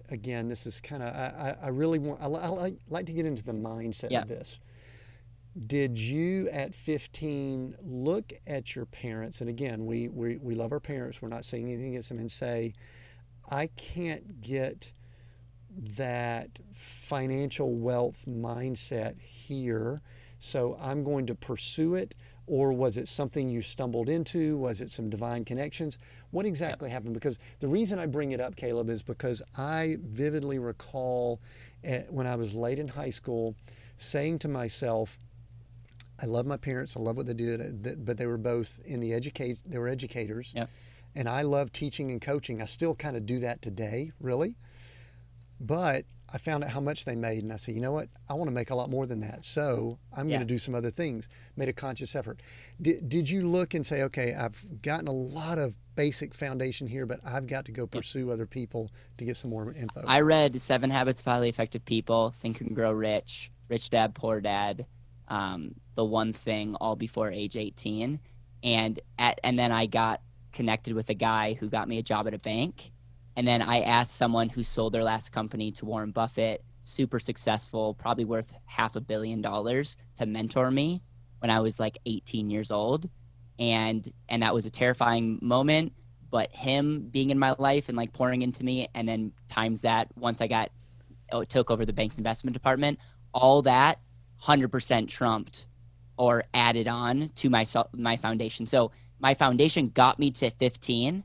[0.09, 3.25] Again, this is kind of I, I really want I, I like, like to get
[3.25, 4.21] into the mindset yeah.
[4.21, 4.59] of this.
[5.65, 9.41] Did you at 15 look at your parents?
[9.41, 11.21] And again, we, we, we love our parents.
[11.21, 12.73] We're not saying anything against them and say,
[13.49, 14.91] I can't get
[15.97, 20.01] that financial wealth mindset here,
[20.39, 22.15] so I'm going to pursue it.
[22.45, 24.57] Or was it something you stumbled into?
[24.57, 25.97] Was it some divine connections?
[26.31, 27.13] What exactly happened?
[27.13, 31.39] Because the reason I bring it up, Caleb, is because I vividly recall
[31.85, 33.55] eh, when I was late in high school
[33.95, 35.17] saying to myself,
[36.21, 36.97] I love my parents.
[36.97, 39.59] I love what they did, but they were both in the educate.
[39.65, 40.51] They were educators.
[40.53, 40.69] Yep
[41.15, 42.61] and I love teaching and coaching.
[42.61, 44.57] I still kind of do that today, really.
[45.59, 48.09] But I found out how much they made, and I said, you know what?
[48.27, 49.45] I want to make a lot more than that.
[49.45, 50.37] So I'm yeah.
[50.37, 51.29] going to do some other things.
[51.55, 52.41] Made a conscious effort.
[52.81, 57.05] Did, did you look and say, okay, I've gotten a lot of basic foundation here,
[57.05, 60.03] but I've got to go pursue other people to get some more info?
[60.07, 64.41] I read Seven Habits of Highly Effective People, Think and Grow Rich, Rich Dad Poor
[64.41, 64.87] Dad,
[65.27, 68.19] um, The One Thing, all before age 18,
[68.63, 70.21] and at and then I got
[70.53, 72.93] connected with a guy who got me a job at a bank
[73.35, 77.93] and then I asked someone who sold their last company to Warren Buffett, super successful,
[77.93, 81.01] probably worth half a billion dollars, to mentor me
[81.39, 83.09] when I was like 18 years old.
[83.59, 85.93] And and that was a terrifying moment,
[86.29, 90.09] but him being in my life and like pouring into me and then times that
[90.15, 90.71] once I got
[91.31, 92.99] oh, took over the bank's investment department,
[93.33, 93.99] all that
[94.43, 95.67] 100% trumped
[96.17, 98.67] or added on to my my foundation.
[98.67, 98.91] So
[99.23, 101.23] my foundation got me to 15,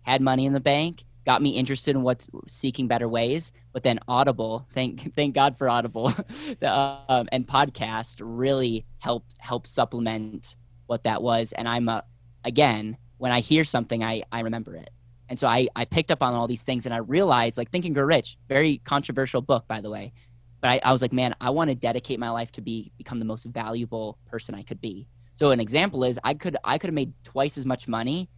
[0.00, 3.52] had money in the bank, got me interested in what's seeking better ways.
[3.74, 6.08] But then Audible, thank thank God for Audible,
[6.60, 11.52] the, um, and podcast really helped help supplement what that was.
[11.52, 12.02] And I'm a,
[12.44, 14.90] again, when I hear something, I I remember it.
[15.28, 17.84] And so I I picked up on all these things, and I realized like Think
[17.84, 20.14] and Grow Rich, very controversial book by the way.
[20.62, 23.18] But I, I was like, man, I want to dedicate my life to be become
[23.18, 25.08] the most valuable person I could be.
[25.34, 28.30] So an example is I could I could have made twice as much money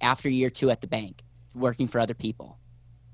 [0.00, 1.22] after year two at the bank
[1.54, 2.58] working for other people.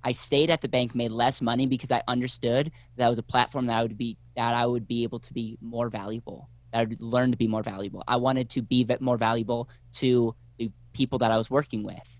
[0.05, 3.67] I stayed at the bank, made less money because I understood that was a platform
[3.67, 6.49] that I would be that I would be able to be more valuable.
[6.73, 8.05] That I would learn to be more valuable.
[8.07, 12.19] I wanted to be more valuable to the people that I was working with.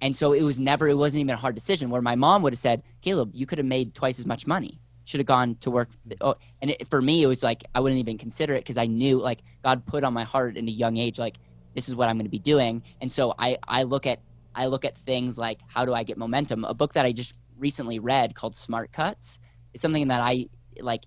[0.00, 2.52] And so it was never, it wasn't even a hard decision where my mom would
[2.52, 4.80] have said, Caleb, you could have made twice as much money.
[5.06, 5.88] Should have gone to work.
[6.20, 8.86] Oh, and it, for me, it was like, I wouldn't even consider it because I
[8.86, 11.36] knew like God put on my heart in a young age, like,
[11.74, 12.82] this is what I'm going to be doing.
[13.00, 14.20] And so I, I look at
[14.54, 16.64] I look at things like how do I get momentum?
[16.64, 19.38] A book that I just recently read called Smart Cuts
[19.74, 20.48] is something that I
[20.80, 21.04] like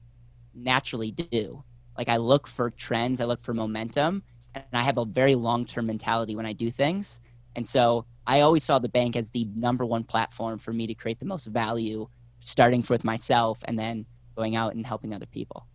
[0.54, 1.64] naturally do.
[1.98, 5.88] Like I look for trends, I look for momentum, and I have a very long-term
[5.88, 7.20] mentality when I do things.
[7.56, 10.94] And so I always saw the bank as the number one platform for me to
[10.94, 12.08] create the most value,
[12.40, 15.66] starting with myself and then going out and helping other people.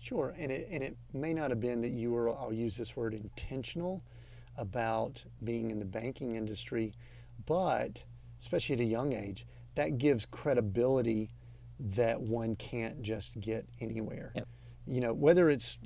[0.00, 2.96] Sure, and it and it may not have been that you were I'll use this
[2.96, 4.02] word intentional,
[4.56, 6.92] about being in the banking industry,
[7.46, 8.02] but
[8.40, 11.30] especially at a young age, that gives credibility
[11.78, 14.32] that one can't just get anywhere.
[14.34, 14.48] Yep.
[14.86, 15.78] You know, whether it's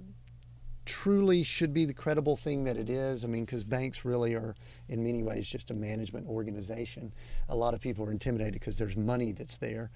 [0.87, 3.25] truly should be the credible thing that it is.
[3.25, 4.55] I mean, because banks really are,
[4.89, 7.13] in many ways, just a management organization.
[7.49, 9.91] A lot of people are intimidated because there's money that's there.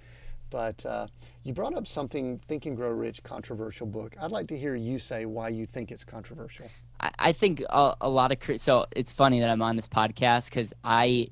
[0.50, 1.06] But uh,
[1.44, 4.16] you brought up something, Think and Grow Rich, controversial book.
[4.20, 6.68] I'd like to hear you say why you think it's controversial.
[6.98, 10.50] I, I think a, a, lot of so it's funny that I'm on this podcast
[10.50, 11.28] because I,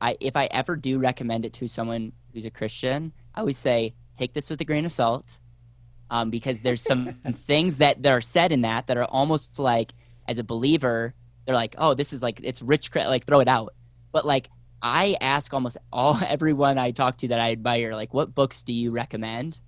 [0.00, 3.94] I if I ever do recommend it to someone who's a Christian, I always say
[4.18, 5.38] take this with a grain of salt,
[6.12, 9.94] um, because there's some things that, that are said in that that are almost like
[10.28, 11.14] as a believer,
[11.46, 13.74] they're like, oh, this is like it's rich, like throw it out.
[14.12, 14.50] But like
[14.82, 18.74] I ask almost all everyone I talk to that I admire, like, what books do
[18.74, 19.58] you recommend?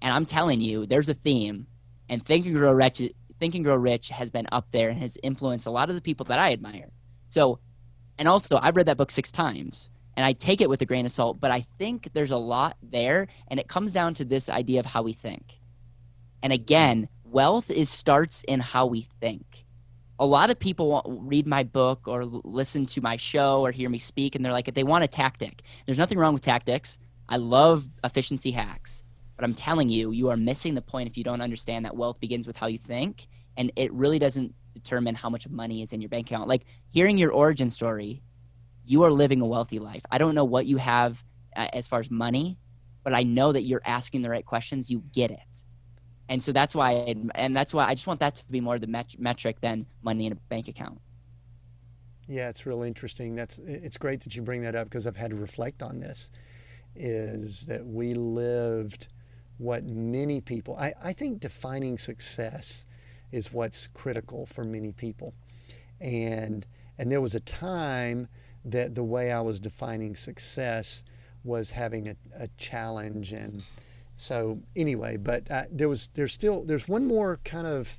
[0.00, 1.66] And I'm telling you, there's a theme.
[2.08, 3.02] And Think and Grow Rich,
[3.38, 6.02] Think and Grow Rich has been up there and has influenced a lot of the
[6.02, 6.90] people that I admire.
[7.26, 7.58] So,
[8.18, 11.04] and also, I've read that book six times and I take it with a grain
[11.04, 13.26] of salt, but I think there's a lot there.
[13.48, 15.60] And it comes down to this idea of how we think.
[16.44, 19.64] And again, wealth is starts in how we think.
[20.18, 23.98] A lot of people read my book or listen to my show or hear me
[23.98, 25.62] speak and they're like they want a tactic.
[25.86, 26.98] There's nothing wrong with tactics.
[27.30, 29.04] I love efficiency hacks.
[29.36, 32.20] But i'm telling you you are missing the point if you don't understand that wealth
[32.20, 33.26] begins with how you think
[33.56, 36.48] and it really doesn't determine how much money is in your bank account.
[36.48, 38.22] Like hearing your origin story
[38.84, 40.02] you are living a wealthy life.
[40.10, 41.24] I don't know what you have
[41.56, 42.58] uh, as far as money
[43.02, 44.90] but i know that you're asking the right questions.
[44.90, 45.64] You get it
[46.28, 46.92] and so that's why
[47.34, 50.26] and that's why i just want that to be more the met- metric than money
[50.26, 51.00] in a bank account.
[52.26, 53.34] Yeah it's really interesting.
[53.34, 56.30] That's it's great that you bring that up because i've had to reflect on this
[56.96, 59.08] is that we lived
[59.58, 62.86] what many people I, I think defining success
[63.32, 65.34] is what's critical for many people.
[66.00, 66.66] And
[66.98, 68.28] and there was a time
[68.64, 71.04] that the way i was defining success
[71.42, 73.62] was having a, a challenge and
[74.16, 77.98] so anyway, but uh, there was there's still there's one more kind of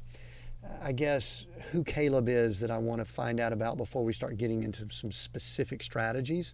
[0.81, 4.37] I guess who Caleb is that I want to find out about before we start
[4.37, 6.53] getting into some specific strategies.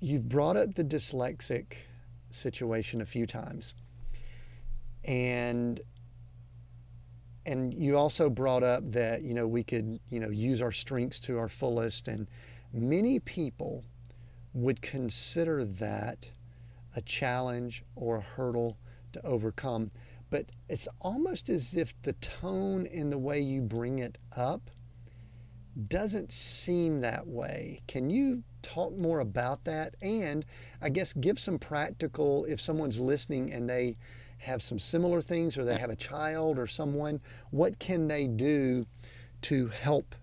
[0.00, 1.74] You've brought up the dyslexic
[2.30, 3.74] situation a few times.
[5.04, 5.80] And
[7.46, 11.18] and you also brought up that you know we could you know use our strengths
[11.20, 12.26] to our fullest and
[12.72, 13.82] many people
[14.52, 16.30] would consider that
[16.94, 18.78] a challenge or a hurdle
[19.12, 19.90] to overcome.
[20.30, 24.70] But it's almost as if the tone and the way you bring it up
[25.88, 27.80] doesn't seem that way.
[27.86, 29.94] Can you talk more about that?
[30.02, 30.44] And
[30.82, 33.96] I guess give some practical, if someone's listening and they
[34.38, 38.86] have some similar things or they have a child or someone, what can they do
[39.42, 40.14] to help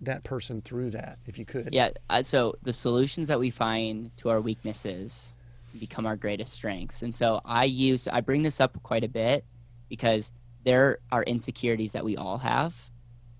[0.00, 1.70] that person through that, if you could?
[1.72, 1.90] Yeah.
[2.10, 5.35] Uh, so the solutions that we find to our weaknesses
[5.76, 7.02] become our greatest strengths.
[7.02, 9.44] And so I use, I bring this up quite a bit
[9.88, 10.32] because
[10.64, 12.90] there are insecurities that we all have.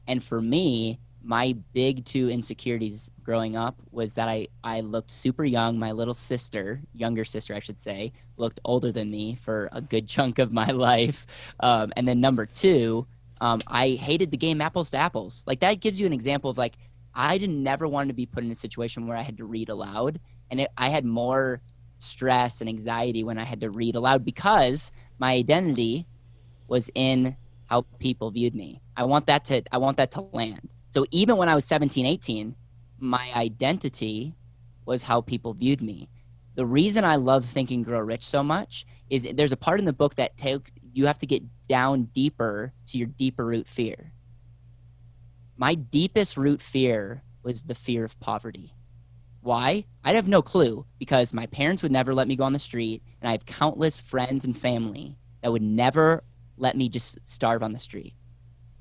[0.07, 5.45] And for me, my big two insecurities growing up was that I, I looked super
[5.45, 5.77] young.
[5.77, 10.07] My little sister, younger sister, I should say, looked older than me for a good
[10.09, 11.27] chunk of my life.
[11.59, 13.09] Um, and then number two,
[13.41, 15.43] um, I hated the game apples to apples.
[15.47, 16.77] Like that gives you an example of like,
[17.13, 19.69] I didn't never want to be put in a situation where I had to read
[19.69, 20.21] aloud.
[20.51, 21.61] And it, I had more
[21.97, 26.07] stress and anxiety when I had to read aloud because my identity
[26.69, 28.81] was in how people viewed me.
[28.97, 30.71] I want that to I want that to land.
[30.89, 32.55] So even when I was 17, 18,
[32.99, 34.35] my identity
[34.87, 36.09] was how people viewed me.
[36.55, 39.85] The reason I love Think and Grow Rich so much is there's a part in
[39.85, 44.13] the book that take you have to get down deeper to your deeper root fear.
[45.59, 48.73] My deepest root fear was the fear of poverty.
[49.47, 49.85] Why?
[50.03, 53.05] I'd have no clue because my parents would never let me go on the street,
[53.21, 56.25] and I have countless friends and family that would never
[56.57, 58.15] let me just starve on the street.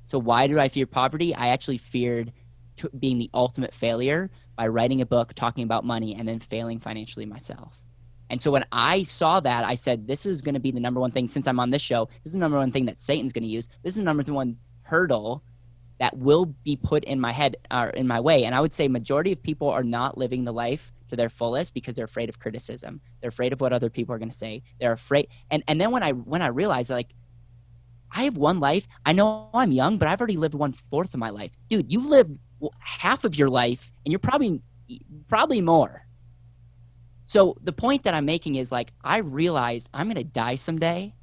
[0.07, 1.35] So, why do I fear poverty?
[1.35, 2.33] I actually feared
[2.77, 6.79] t- being the ultimate failure by writing a book talking about money and then failing
[6.79, 7.79] financially myself.
[8.31, 10.99] And so, when I saw that, I said, This is going to be the number
[10.99, 12.09] one thing since I'm on this show.
[12.23, 13.69] This is the number one thing that Satan's going to use.
[13.83, 15.43] This is the number one hurdle
[15.99, 18.43] that will be put in my head or in my way.
[18.43, 21.73] And I would say majority of people are not living the life to their fullest
[21.73, 23.01] because they're afraid of criticism.
[23.21, 24.63] They're afraid of what other people are going to say.
[24.79, 25.27] They're afraid.
[25.49, 27.13] And and then when I when I realized like
[28.11, 28.87] I have one life.
[29.05, 31.51] I know I'm young, but I've already lived one fourth of my life.
[31.67, 32.39] Dude, you've lived
[32.79, 34.61] half of your life and you're probably
[35.27, 36.05] probably more.
[37.25, 41.13] So the point that I'm making is like I realize I'm going to die someday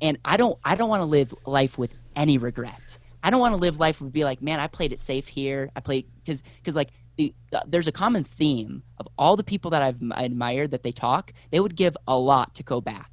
[0.00, 2.98] and I don't I don't want to live life with any regret.
[3.22, 5.70] I don't want to live life and be like, man, I played it safe here.
[5.76, 7.34] I played because because like the,
[7.66, 11.32] there's a common theme of all the people that I've admired that they talk.
[11.50, 13.10] They would give a lot to go back.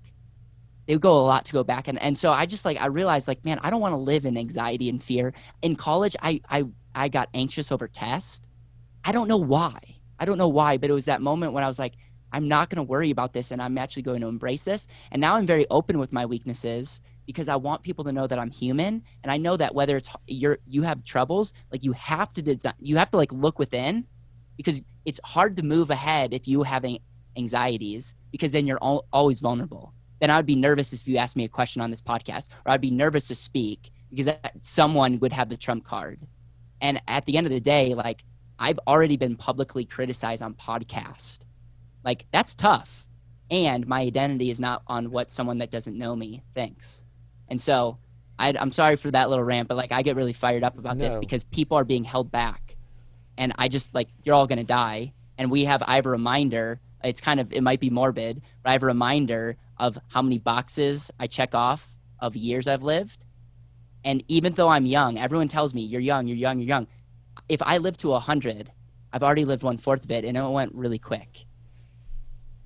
[0.86, 2.86] They would go a lot to go back, and and so I just like I
[2.86, 5.34] realized like, man, I don't want to live in anxiety and fear.
[5.62, 6.65] In college, I I
[6.96, 8.41] I got anxious over tests.
[9.04, 9.80] I don't know why.
[10.20, 11.93] I don't know why, but it was that moment when I was like,
[12.32, 14.88] I'm not going to worry about this, and I'm actually going to embrace this.
[15.12, 18.40] And now I'm very open with my weaknesses because I want people to know that
[18.40, 22.34] I'm human and I know that whether it's you're you have troubles, like you have
[22.34, 24.08] to design you have to like look within
[24.56, 26.84] because it's hard to move ahead if you have
[27.38, 29.94] anxieties because then you're al- always vulnerable.
[30.20, 32.72] Then I would be nervous if you asked me a question on this podcast or
[32.72, 34.30] I'd be nervous to speak because
[34.62, 36.26] someone would have the trump card.
[36.82, 38.24] And at the end of the day, like
[38.58, 41.40] I've already been publicly criticized on podcast.
[42.04, 43.06] Like that's tough.
[43.52, 47.04] And my identity is not on what someone that doesn't know me thinks.
[47.50, 47.98] And so
[48.40, 50.98] I, am sorry for that little rant, but like I get really fired up about
[50.98, 51.06] no.
[51.06, 52.76] this because people are being held back,
[53.38, 56.80] and I just like you're all gonna die, and we have I have a reminder.
[57.04, 60.40] It's kind of it might be morbid, but I have a reminder of how many
[60.40, 63.26] boxes I check off of years I've lived,
[64.04, 66.88] and even though I'm young, everyone tells me you're young, you're young, you're young.
[67.50, 68.72] If I live to hundred,
[69.12, 71.46] I've already lived one fourth of it, and it went really quick.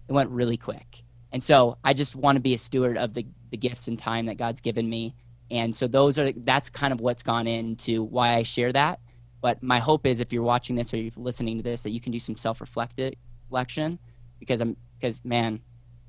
[0.07, 1.03] It went really quick.
[1.31, 4.25] And so I just want to be a steward of the, the gifts and time
[4.25, 5.15] that God's given me.
[5.49, 8.99] And so those are that's kind of what's gone into why I share that.
[9.41, 11.99] But my hope is if you're watching this or you're listening to this that you
[11.99, 13.99] can do some self reflection
[14.39, 15.61] because I'm because man,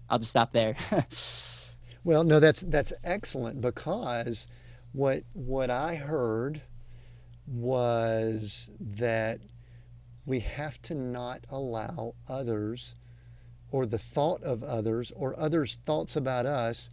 [0.09, 0.77] I'll just stop there.
[2.05, 4.47] well, no, that's that's excellent because
[4.93, 6.63] what what I heard
[7.47, 9.41] was that
[10.25, 12.95] we have to not allow others
[13.73, 16.89] or the thought of others or others' thoughts about us.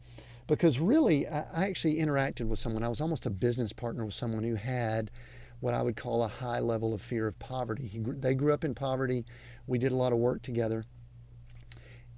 [0.48, 2.84] Because really, I actually interacted with someone.
[2.84, 5.12] I was almost a business partner with someone who had
[5.60, 7.86] what I would call a high level of fear of poverty.
[7.86, 9.26] He, they grew up in poverty.
[9.68, 10.86] We did a lot of work together.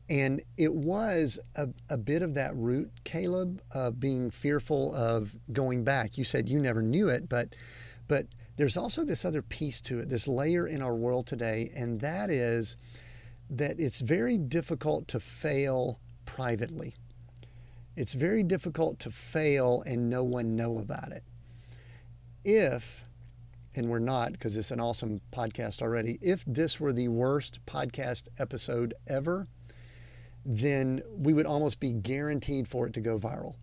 [0.10, 5.84] And it was a, a bit of that root, Caleb, of being fearful of going
[5.84, 6.18] back.
[6.18, 7.56] You said you never knew it, but
[8.08, 12.02] but there's also this other piece to it, this layer in our world today, and
[12.02, 12.78] that is
[13.52, 16.96] that it's very difficult to fail privately.
[17.98, 21.24] It's very difficult to fail and no one know about it.
[22.46, 23.04] If,
[23.76, 28.24] and we're not because it's an awesome podcast already, if this were the worst podcast
[28.40, 29.48] episode ever,
[30.46, 33.56] then we would almost be guaranteed for it to go viral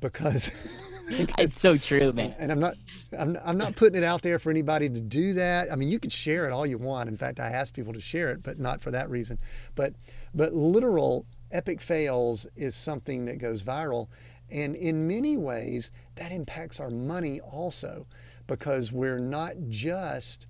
[0.00, 0.50] because
[1.08, 2.34] it's so true, man.
[2.38, 2.74] And I'm not,
[3.18, 5.70] I'm, I'm not putting it out there for anybody to do that.
[5.72, 7.08] I mean, you could share it all you want.
[7.08, 9.38] In fact, I ask people to share it, but not for that reason.
[9.74, 9.94] But,
[10.34, 14.08] but literal epic fails is something that goes viral,
[14.50, 18.06] and in many ways that impacts our money also,
[18.46, 20.46] because we're not just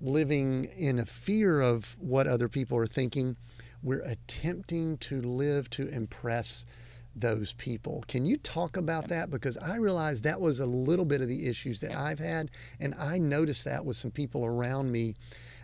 [0.00, 3.36] living in a fear of what other people are thinking.
[3.82, 6.66] We're attempting to live to impress
[7.14, 8.04] those people.
[8.08, 9.30] Can you talk about that?
[9.30, 12.50] Because I realized that was a little bit of the issues that I've had,
[12.80, 15.14] and I noticed that with some people around me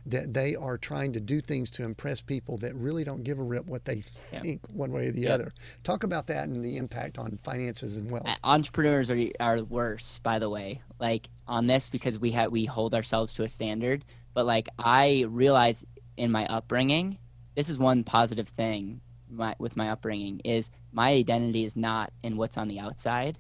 [0.07, 3.43] that they are trying to do things to impress people that really don't give a
[3.43, 5.53] rip what they think one way or the other.
[5.83, 8.27] Talk about that and the impact on finances and wealth.
[8.43, 10.81] Entrepreneurs are are worse, by the way.
[10.99, 15.27] Like on this because we have we hold ourselves to a standard, but like I
[15.29, 15.85] realize
[16.17, 17.19] in my upbringing,
[17.55, 19.01] this is one positive thing
[19.31, 23.39] my, with my upbringing is my identity is not in what's on the outside.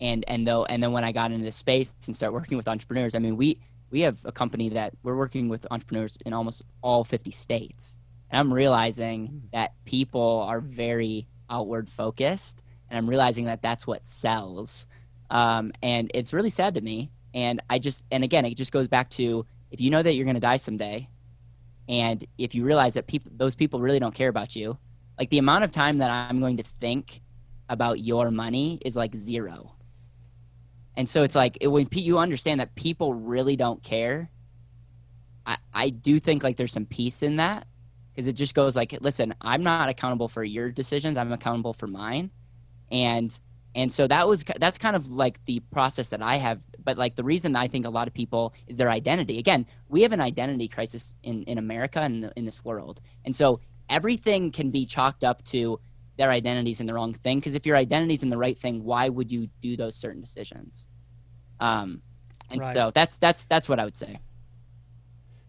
[0.00, 2.68] And and though and then when I got into this space and start working with
[2.68, 3.58] entrepreneurs, I mean we
[3.90, 7.98] we have a company that we're working with entrepreneurs in almost all 50 states.
[8.30, 9.38] And I'm realizing hmm.
[9.52, 12.60] that people are very outward focused,
[12.90, 14.86] and I'm realizing that that's what sells.
[15.30, 17.10] Um, and it's really sad to me.
[17.34, 20.24] And I just, and again, it just goes back to if you know that you're
[20.24, 21.08] going to die someday,
[21.88, 24.78] and if you realize that people those people really don't care about you
[25.18, 27.20] like the amount of time that i'm going to think
[27.70, 29.74] about your money is like zero.
[30.96, 34.30] And so it's like when you understand that people really don't care
[35.46, 37.66] i, I do think like there's some peace in that
[38.12, 41.86] because it just goes like listen i'm not accountable for your decisions i'm accountable for
[41.86, 42.30] mine.
[42.90, 43.38] And
[43.74, 47.16] and so that was that's kind of like the process that i have but like
[47.16, 49.38] the reason i think a lot of people is their identity.
[49.38, 53.00] Again we have an identity crisis in in america and in this world.
[53.24, 55.80] And so everything can be chalked up to
[56.16, 59.08] their identities in the wrong thing because if your identity's in the right thing why
[59.08, 60.88] would you do those certain decisions?
[61.60, 62.02] Um
[62.50, 62.72] and right.
[62.72, 64.18] so that's that's that's what i would say.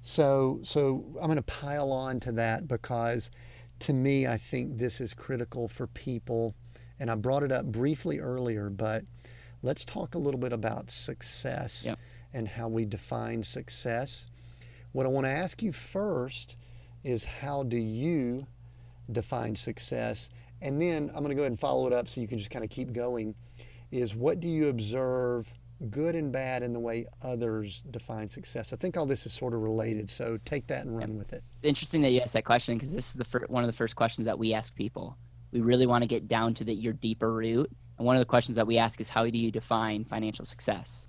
[0.01, 3.31] So so i'm going to pile on to that because
[3.79, 6.53] to me i think this is critical for people
[6.99, 9.03] and I brought it up briefly earlier, but
[9.63, 11.99] let's talk a little bit about success yep.
[12.33, 14.27] and how we define success.
[14.91, 16.55] What I want to ask you first
[17.03, 18.47] is how do you
[19.11, 20.29] define success?
[20.61, 22.51] And then I'm going to go ahead and follow it up so you can just
[22.51, 23.35] kind of keep going.
[23.91, 25.51] Is what do you observe
[25.89, 28.73] good and bad in the way others define success?
[28.73, 31.43] I think all this is sort of related, so take that and run with it.
[31.55, 33.73] It's interesting that you asked that question because this is the fir- one of the
[33.73, 35.17] first questions that we ask people
[35.51, 37.69] we really want to get down to the, your deeper root.
[37.97, 41.07] And one of the questions that we ask is, how do you define financial success?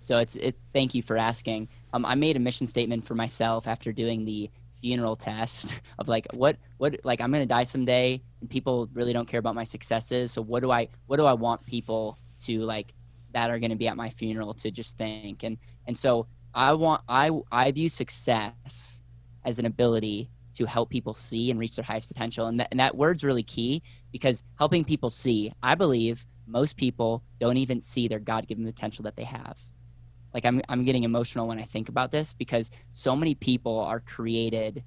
[0.00, 0.56] So it's it.
[0.72, 1.68] Thank you for asking.
[1.92, 4.50] Um, I made a mission statement for myself after doing the
[4.80, 9.26] funeral test of like what what like I'm gonna die someday, and people really don't
[9.26, 10.30] care about my successes.
[10.30, 12.94] So what do I what do I want people to like
[13.32, 15.58] that are gonna be at my funeral to just think and
[15.88, 19.02] and so I want I I view success
[19.44, 22.46] as an ability to help people see and reach their highest potential.
[22.46, 23.82] And that, and that word's really key
[24.12, 29.04] because helping people see, I believe most people don't even see their God given potential
[29.04, 29.58] that they have.
[30.32, 34.00] Like I'm, I'm getting emotional when I think about this because so many people are
[34.00, 34.84] created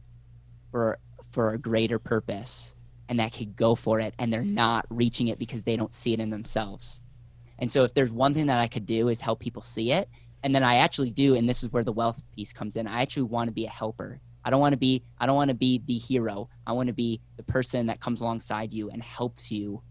[0.72, 1.00] for,
[1.32, 2.76] for a greater purpose
[3.08, 6.14] and that could go for it and they're not reaching it because they don't see
[6.14, 7.00] it in themselves.
[7.58, 10.10] And so if there's one thing that I could do is help people see it,
[10.44, 12.88] and then I actually do, and this is where the wealth piece comes in.
[12.88, 14.22] I actually want to be a helper.
[14.44, 16.50] I don't want to be I don't want to be the hero.
[16.66, 19.82] I want to be the person that comes alongside you and helps you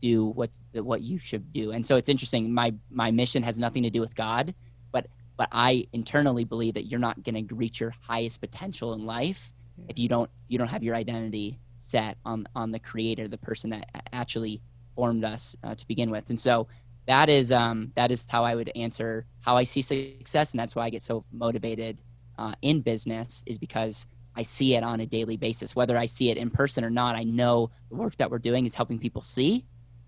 [0.00, 1.72] do what what you should do.
[1.72, 2.52] And so it's interesting.
[2.52, 4.54] My my mission has nothing to do with God,
[4.92, 5.06] but
[5.36, 9.52] but I internally believe that you're not going to reach your highest potential in life
[9.88, 13.70] if you don't you don't have your identity set on on the creator, the person
[13.70, 14.60] that actually
[14.94, 16.30] formed us uh, to begin with.
[16.30, 16.68] And so
[17.06, 20.76] that is um that is how I would answer how I see success, and that's
[20.76, 22.00] why I get so motivated
[22.38, 25.76] uh, in business is because I see it on a daily basis.
[25.76, 28.66] Whether I see it in person or not, I know the work that we're doing
[28.66, 29.66] is helping people see,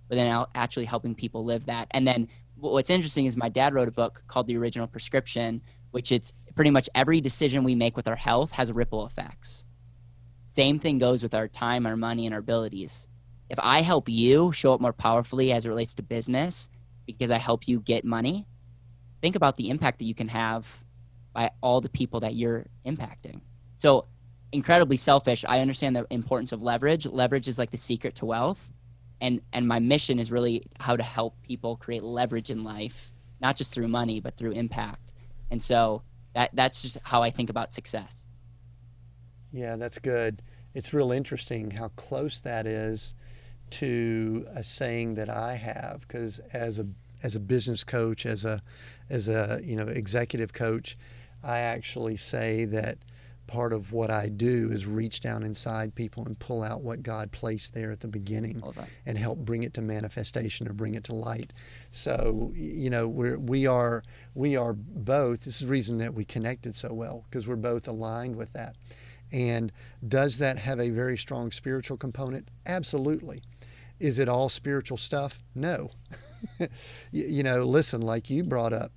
[0.08, 1.88] but then actually helping people live that.
[1.90, 5.60] And then what's interesting is my dad wrote a book called The Original Prescription,
[5.90, 9.66] which it's pretty much every decision we make with our health has ripple effects.
[10.44, 13.08] Same thing goes with our time, our money, and our abilities.
[13.50, 16.68] If I help you show up more powerfully as it relates to business
[17.06, 18.46] because I help you get money,
[19.20, 20.83] think about the impact that you can have
[21.34, 23.42] by all the people that you're impacting.
[23.76, 24.06] So,
[24.52, 25.44] incredibly selfish.
[25.46, 27.04] I understand the importance of leverage.
[27.06, 28.72] Leverage is like the secret to wealth.
[29.20, 33.56] And and my mission is really how to help people create leverage in life, not
[33.56, 35.12] just through money, but through impact.
[35.50, 36.02] And so
[36.34, 38.26] that that's just how I think about success.
[39.52, 40.42] Yeah, that's good.
[40.74, 43.14] it's real interesting how close that is
[43.70, 46.86] to a saying that I have because as a
[47.22, 48.60] as a business coach, as a
[49.08, 50.98] as a you know executive coach,
[51.44, 52.98] I actually say that
[53.46, 57.30] part of what I do is reach down inside people and pull out what God
[57.30, 58.62] placed there at the beginning
[59.04, 61.52] and help bring it to manifestation or bring it to light.
[61.90, 64.02] So, you know, we're, we are,
[64.34, 67.86] we are both, this is the reason that we connected so well because we're both
[67.86, 68.76] aligned with that.
[69.30, 69.72] And
[70.06, 72.48] does that have a very strong spiritual component?
[72.66, 73.42] Absolutely.
[74.00, 75.38] Is it all spiritual stuff?
[75.54, 75.90] No.
[77.12, 78.92] you know, listen, like you brought up,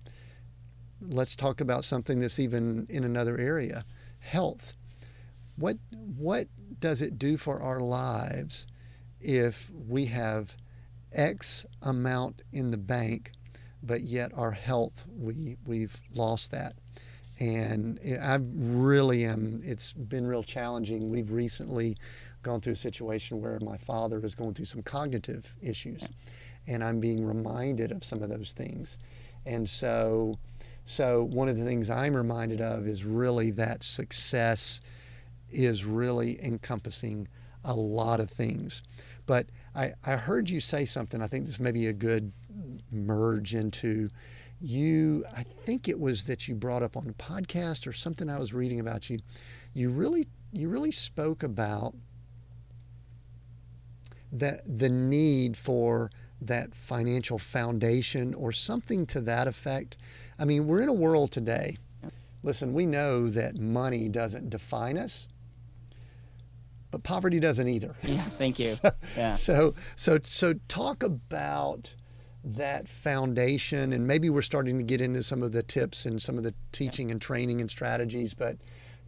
[1.02, 3.86] let's talk about something that's even in another area
[4.20, 4.74] health.
[5.56, 6.48] What, what
[6.80, 8.68] does it do for our lives
[9.20, 10.56] if we have
[11.12, 13.32] X amount in the bank,
[13.82, 16.76] but yet our health, we, we've lost that?
[17.40, 21.10] And I really am, it's been real challenging.
[21.10, 21.96] We've recently
[22.42, 26.04] gone through a situation where my father is going through some cognitive issues,
[26.68, 28.98] and I'm being reminded of some of those things.
[29.46, 30.38] And so,
[30.88, 34.82] so one of the things I'm reminded of is really that success
[35.52, 37.28] is really encompassing
[37.64, 38.82] a lot of things.
[39.26, 42.32] But I, I heard you say something, I think this may be a good
[42.92, 44.10] merge into
[44.60, 48.40] you I think it was that you brought up on a podcast or something I
[48.40, 49.20] was reading about you.
[49.74, 51.94] You really you really spoke about
[54.32, 56.10] that the need for
[56.42, 59.98] that financial foundation or something to that effect.
[60.40, 61.78] I mean, we're in a world today.
[62.44, 65.28] Listen, we know that money doesn't define us,
[66.92, 67.96] but poverty doesn't either.
[68.04, 68.70] Yeah, thank you.
[68.72, 69.32] so, yeah.
[69.34, 71.96] so, so, so talk about
[72.44, 76.38] that foundation, and maybe we're starting to get into some of the tips and some
[76.38, 78.58] of the teaching and training and strategies, but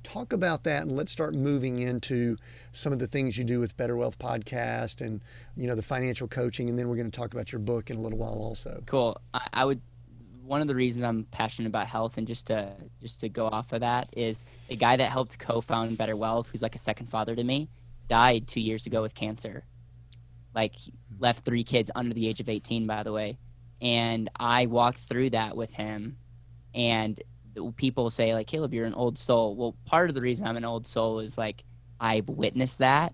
[0.04, 2.38] talk about that and let's start moving into
[2.72, 5.22] some of the things you do with Better Wealth podcast and
[5.58, 7.98] you know the financial coaching and then we're going to talk about your book in
[7.98, 8.82] a little while also.
[8.86, 9.20] Cool.
[9.34, 9.82] I, I would
[10.50, 13.72] one of the reasons I'm passionate about health and just to just to go off
[13.72, 17.36] of that is a guy that helped co-found Better Wealth, who's like a second father
[17.36, 17.70] to me,
[18.08, 19.64] died two years ago with cancer.
[20.56, 20.96] Like hmm.
[21.20, 23.38] left three kids under the age of 18, by the way,
[23.80, 26.18] and I walked through that with him,
[26.74, 27.22] and
[27.76, 29.56] people say like Caleb, you're an old soul.
[29.56, 31.64] Well, part of the reason I'm an old soul is like
[32.00, 33.14] I've witnessed that,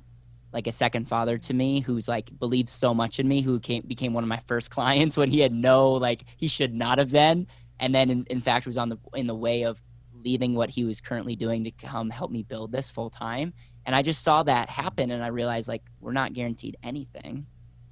[0.56, 3.84] like a second father to me who's like believed so much in me, who came
[3.86, 7.12] became one of my first clients when he had no like he should not have
[7.12, 7.46] been,
[7.80, 9.80] and then in, in fact was on the in the way of
[10.14, 13.54] leaving what he was currently doing to come help me build this full time.
[13.86, 17.46] And I just saw that happen, and I realized like we're not guaranteed anything.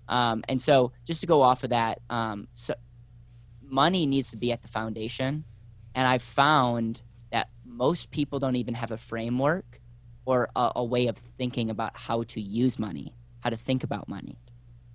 [0.08, 2.74] Um, and so just to go off of that, um, so
[3.62, 5.46] money needs to be at the foundation
[5.96, 7.02] and I've found
[7.32, 9.80] that most people don't even have a framework
[10.26, 14.08] or a, a, way of thinking about how to use money, how to think about
[14.08, 14.38] money.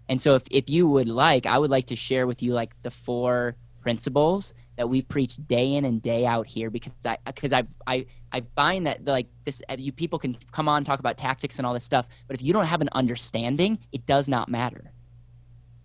[0.09, 2.71] And so if, if you would like, I would like to share with you like
[2.83, 7.53] the four principles that we preach day in and day out here because I because
[7.53, 11.17] I've I I find that like this uh, you people can come on talk about
[11.17, 14.49] tactics and all this stuff, but if you don't have an understanding, it does not
[14.49, 14.93] matter.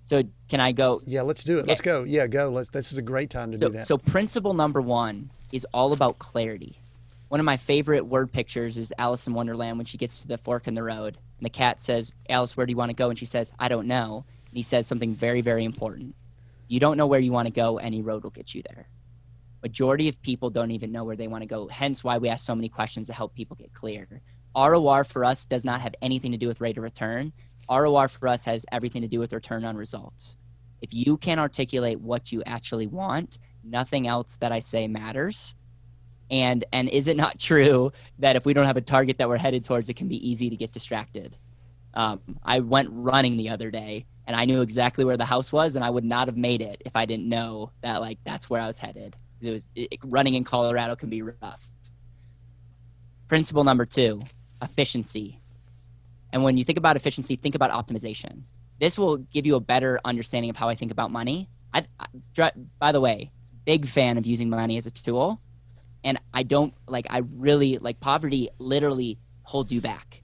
[0.06, 1.02] So can I go?
[1.06, 1.68] Yeah, let's do it.
[1.68, 2.04] Let's go.
[2.04, 2.50] Yeah, go.
[2.50, 2.70] Let's.
[2.70, 3.88] This is a great time to so, do that.
[3.88, 6.78] So principle number one is all about clarity.
[7.34, 10.38] One of my favorite word pictures is Alice in Wonderland when she gets to the
[10.38, 13.10] fork in the road, and the cat says, "Alice, where do you want to go?"
[13.10, 16.14] And she says, "I don't know." And he says something very, very important.
[16.68, 17.80] You don't know where you want to go.
[17.80, 18.88] Any road will get you there.
[19.64, 21.68] Majority of people don't even know where they want to go.
[21.70, 24.22] Hence, why we ask so many questions to help people get clear.
[24.56, 27.34] ROR for us does not have anything to do with rate of return.
[27.68, 30.38] ROR for us has everything to do with return on results.
[30.84, 35.56] If you can articulate what you actually want, nothing else that I say matters.
[36.32, 39.38] And and is it not true that if we don't have a target that we're
[39.38, 41.36] headed towards, it can be easy to get distracted?
[41.94, 45.76] Um, I went running the other day, and I knew exactly where the house was,
[45.76, 48.62] and I would not have made it if I didn't know that like that's where
[48.62, 49.16] I was headed.
[49.42, 51.70] It was it, running in Colorado can be rough.
[53.28, 54.22] Principle number two:
[54.62, 55.40] efficiency.
[56.32, 58.44] And when you think about efficiency, think about optimization.
[58.80, 61.48] This will give you a better understanding of how I think about money.
[61.74, 63.32] I, I, by the way,
[63.66, 65.42] big fan of using money as a tool.
[66.04, 70.22] And I don't like, I really like poverty literally holds you back.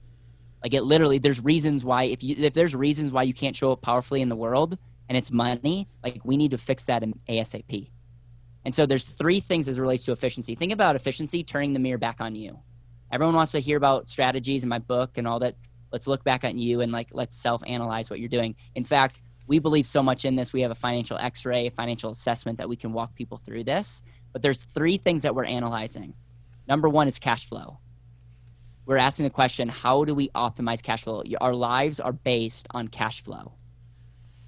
[0.62, 3.72] Like it literally, there's reasons why, if you, if there's reasons why you can't show
[3.72, 4.76] up powerfully in the world
[5.08, 7.90] and it's money, like we need to fix that in ASAP.
[8.64, 10.54] And so there's three things as relates to efficiency.
[10.54, 12.58] Think about efficiency turning the mirror back on you.
[13.10, 15.56] Everyone wants to hear about strategies in my book and all that
[15.92, 19.58] let's look back at you and like let's self-analyze what you're doing in fact we
[19.58, 22.92] believe so much in this we have a financial x-ray financial assessment that we can
[22.92, 24.02] walk people through this
[24.32, 26.14] but there's three things that we're analyzing
[26.68, 27.78] number one is cash flow
[28.90, 31.22] we're asking the question how do we optimize cash flow?
[31.40, 33.52] Our lives are based on cash flow.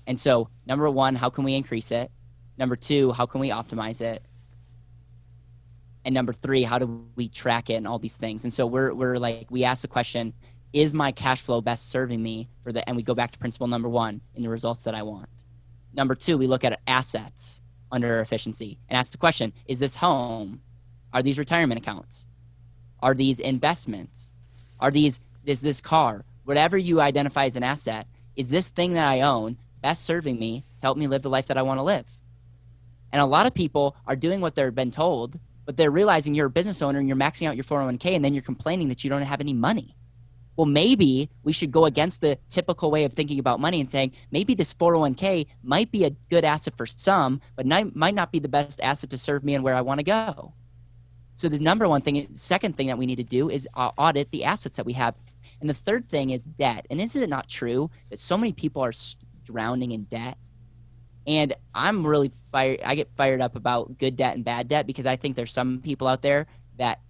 [0.09, 2.11] And so, number one, how can we increase it?
[2.59, 4.25] Number two, how can we optimize it?
[6.05, 8.43] And number three, how do we track it and all these things?
[8.43, 10.33] And so we're, we're like, we ask the question,
[10.73, 13.69] is my cash flow best serving me for the, and we go back to principle
[13.69, 15.29] number one in the results that I want.
[15.95, 17.62] Number two, we look at assets
[17.93, 20.61] under efficiency and ask the question, is this home?
[21.13, 22.27] Are these retirement accounts?
[23.01, 24.33] Are these investments?
[24.81, 26.25] Are these, is this car?
[26.45, 30.65] Whatever you identify as an asset, is this thing that I own best serving me
[30.81, 32.07] to help me live the life that I want to live?
[33.13, 36.47] And a lot of people are doing what they've been told, but they're realizing you're
[36.47, 39.11] a business owner and you're maxing out your 401k and then you're complaining that you
[39.11, 39.95] don't have any money.
[40.57, 44.13] Well, maybe we should go against the typical way of thinking about money and saying
[44.31, 48.39] maybe this 401k might be a good asset for some, but not, might not be
[48.39, 50.53] the best asset to serve me and where I want to go.
[51.35, 54.45] So the number one thing, second thing that we need to do is audit the
[54.45, 55.15] assets that we have.
[55.61, 56.87] And the third thing is debt.
[56.91, 58.93] And isn't it not true that so many people are
[59.45, 60.37] drowning in debt?
[61.27, 62.81] And I'm really fired.
[62.85, 65.81] I get fired up about good debt and bad debt because I think there's some
[65.81, 66.47] people out there
[66.79, 67.01] that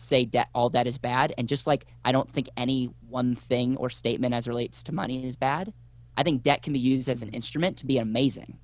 [0.00, 1.34] say debt all debt is bad.
[1.36, 5.26] And just like I don't think any one thing or statement as relates to money
[5.26, 5.72] is bad,
[6.16, 7.36] I think debt can be used as an mm-hmm.
[7.36, 8.58] instrument to be amazing.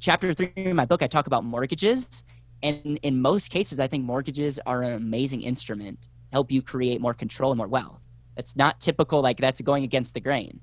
[0.00, 2.24] chapter three in my book, I talk about mortgages.
[2.62, 7.00] And in most cases, I think mortgages are an amazing instrument to help you create
[7.00, 8.00] more control and more wealth.
[8.34, 10.60] That's not typical, like that's going against the grain.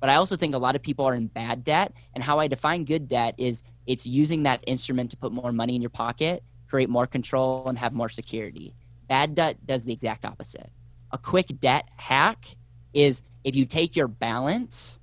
[0.00, 1.92] But I also think a lot of people are in bad debt.
[2.14, 5.74] And how I define good debt is it's using that instrument to put more money
[5.74, 8.74] in your pocket, create more control, and have more security.
[9.10, 10.70] Bad debt does the exact opposite.
[11.10, 12.46] A quick debt hack
[12.94, 15.00] is if you take your balance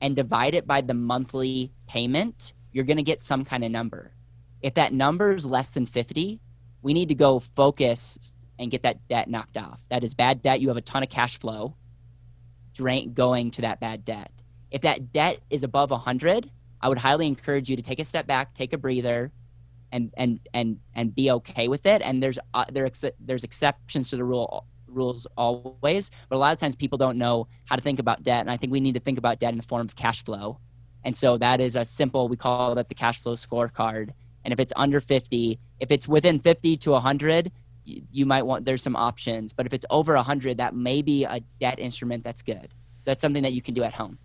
[0.00, 4.12] and divide it by the monthly payment, you're going to get some kind of number.
[4.60, 6.40] If that number is less than 50,
[6.82, 9.84] we need to go focus and get that debt knocked off.
[9.88, 10.60] That is bad debt.
[10.60, 11.76] You have a ton of cash flow
[12.74, 14.32] drain going to that bad debt.
[14.72, 16.50] If that debt is above 100,
[16.80, 19.30] I would highly encourage you to take a step back, take a breather,
[19.92, 22.02] and and and and be okay with it.
[22.02, 22.88] And there's uh, there
[23.20, 27.48] there's exceptions to the rule rules always, but a lot of times people don't know
[27.66, 29.58] how to think about debt, and I think we need to think about debt in
[29.58, 30.58] the form of cash flow.
[31.04, 32.28] And so that is a simple.
[32.28, 34.10] We call it the cash flow scorecard.
[34.44, 37.52] And if it's under 50, if it's within 50 to 100,
[37.84, 39.52] you, you might want there's some options.
[39.52, 42.74] But if it's over 100, that may be a debt instrument that's good.
[43.02, 44.18] So that's something that you can do at home.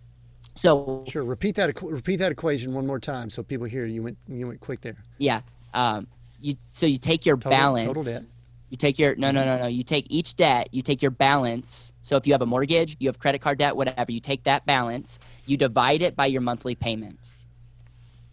[0.54, 1.24] So sure.
[1.24, 1.80] Repeat that.
[1.82, 4.96] Repeat that equation one more time so people hear you went you went quick there.
[5.18, 5.42] Yeah.
[5.74, 6.06] Um,
[6.40, 7.86] you so you take your total, balance.
[7.86, 8.22] Total debt.
[8.70, 9.66] You take your no no no no.
[9.66, 10.68] You take each debt.
[10.72, 11.92] You take your balance.
[12.02, 14.12] So if you have a mortgage, you have credit card debt, whatever.
[14.12, 15.18] You take that balance.
[15.46, 17.30] You divide it by your monthly payment.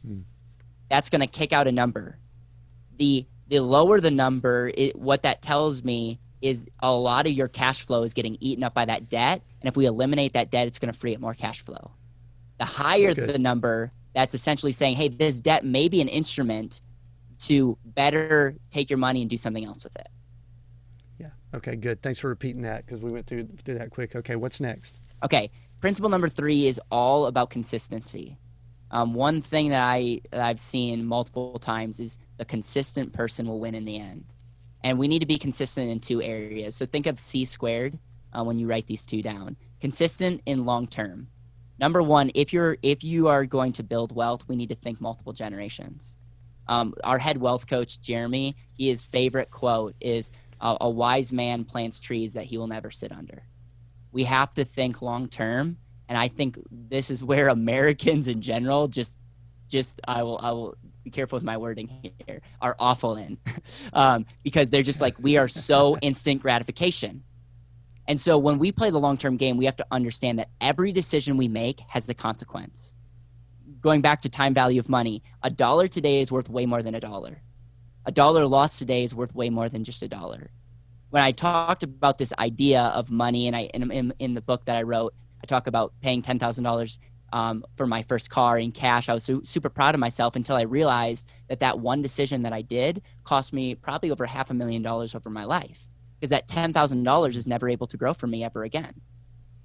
[0.06, 0.22] Hmm.
[0.90, 2.18] That's going to kick out a number.
[2.98, 7.48] The the lower the number, it, what that tells me is a lot of your
[7.48, 9.42] cash flow is getting eaten up by that debt.
[9.62, 11.92] And if we eliminate that debt, it's going to free up more cash flow.
[12.60, 16.82] The higher the number, that's essentially saying, hey, this debt may be an instrument
[17.40, 20.10] to better take your money and do something else with it.
[21.20, 21.30] Yeah.
[21.54, 22.02] Okay, good.
[22.02, 24.16] Thanks for repeating that because we went through, through that quick.
[24.16, 25.00] Okay, what's next?
[25.24, 25.52] Okay.
[25.82, 28.38] Principle number three is all about consistency.
[28.90, 33.60] Um, one thing that I that I've seen multiple times is the consistent person will
[33.60, 34.34] win in the end,
[34.84, 36.76] and we need to be consistent in two areas.
[36.76, 38.00] So think of C squared
[38.34, 39.58] uh, when you write these two down.
[39.82, 41.28] Consistent in long term
[41.80, 45.02] number one, if you're if you are going to build wealth, we need to think
[45.02, 46.16] multiple generations.
[46.68, 52.34] Um, our head wealth coach Jeremy, his favorite quote is, "A wise man plants trees
[52.34, 53.44] that he will never sit under."
[54.12, 55.78] We have to think long term,
[56.10, 59.16] and I think this is where Americans in general just
[59.70, 61.90] just I will I will be careful with my wording
[62.26, 63.38] here are awful in
[63.94, 67.24] um, because they're just like we are so instant gratification
[68.08, 70.92] and so when we play the long term game, we have to understand that every
[70.92, 72.96] decision we make has the consequence.
[73.82, 76.96] Going back to time value of money, a dollar today is worth way more than
[76.96, 77.42] a dollar.
[78.06, 80.50] A dollar lost today is worth way more than just a dollar.
[81.10, 84.66] When I talked about this idea of money, and I in, in, in the book
[84.66, 87.00] that I wrote, I talk about paying ten thousand um, dollars
[87.76, 89.10] for my first car in cash.
[89.10, 92.54] I was su- super proud of myself until I realized that that one decision that
[92.54, 95.88] I did cost me probably over half a million dollars over my life
[96.20, 98.94] because that $10,000 is never able to grow for me ever again.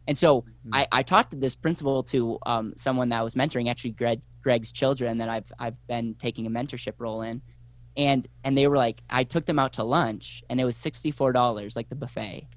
[0.07, 0.75] And so mm-hmm.
[0.75, 4.73] I, I talked this principle to um, someone that I was mentoring, actually Greg, Greg's
[4.73, 7.43] children that I've, I've been taking a mentorship role in.
[7.97, 11.77] And, and they were like, I took them out to lunch and it was $64,
[11.77, 12.49] like the buffet.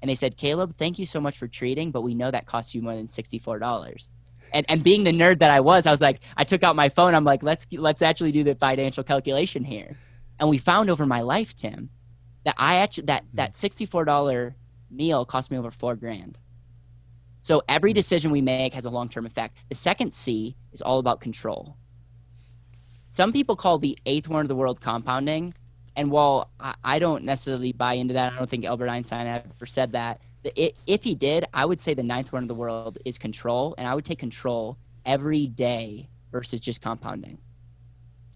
[0.00, 2.74] And they said, Caleb, thank you so much for treating, but we know that costs
[2.74, 4.10] you more than $64.
[4.52, 6.88] And, and being the nerd that I was, I was like, I took out my
[6.88, 7.14] phone.
[7.14, 9.96] I'm like, let's, let's actually do the financial calculation here.
[10.38, 11.88] And we found over my life, Tim,
[12.44, 13.36] that I actually that hmm.
[13.36, 14.54] that sixty four dollar
[14.90, 16.38] meal cost me over four grand.
[17.40, 19.56] So every decision we make has a long term effect.
[19.68, 21.76] The second C is all about control.
[23.08, 25.54] Some people call the eighth wonder of the world compounding.
[25.96, 26.50] And while
[26.82, 30.20] I don't necessarily buy into that, I don't think Albert Einstein ever said that.
[30.56, 33.74] If he did, I would say the ninth wonder of the world is control.
[33.76, 37.38] And I would take control every day versus just compounding.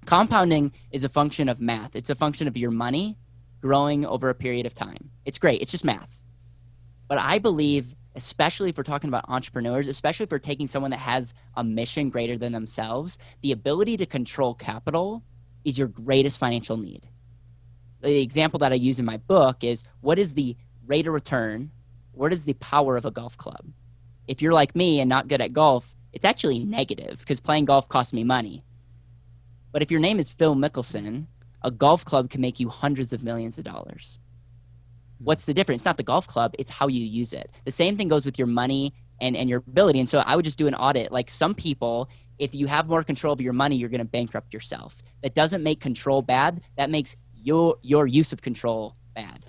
[0.04, 3.16] Compounding is a function of math, it's a function of your money
[3.66, 5.10] growing over a period of time.
[5.24, 6.20] It's great, it's just math.
[7.08, 10.98] But I believe especially if we're talking about entrepreneurs, especially if we're taking someone that
[10.98, 15.22] has a mission greater than themselves, the ability to control capital
[15.64, 17.06] is your greatest financial need.
[18.00, 20.56] The example that I use in my book is what is the
[20.86, 21.70] rate of return?
[22.12, 23.66] What is the power of a golf club?
[24.26, 27.88] If you're like me and not good at golf, it's actually negative because playing golf
[27.88, 28.60] costs me money.
[29.72, 31.26] But if your name is Phil Mickelson,
[31.66, 34.20] a golf club can make you hundreds of millions of dollars.
[35.18, 35.24] Hmm.
[35.24, 35.80] What's the difference?
[35.80, 37.50] It's not the golf club, it's how you use it.
[37.64, 39.98] The same thing goes with your money and, and your ability.
[39.98, 41.10] And so I would just do an audit.
[41.10, 42.08] Like some people,
[42.38, 44.96] if you have more control of your money, you're going to bankrupt yourself.
[45.22, 46.62] That doesn't make control bad.
[46.76, 49.44] That makes your your use of control bad.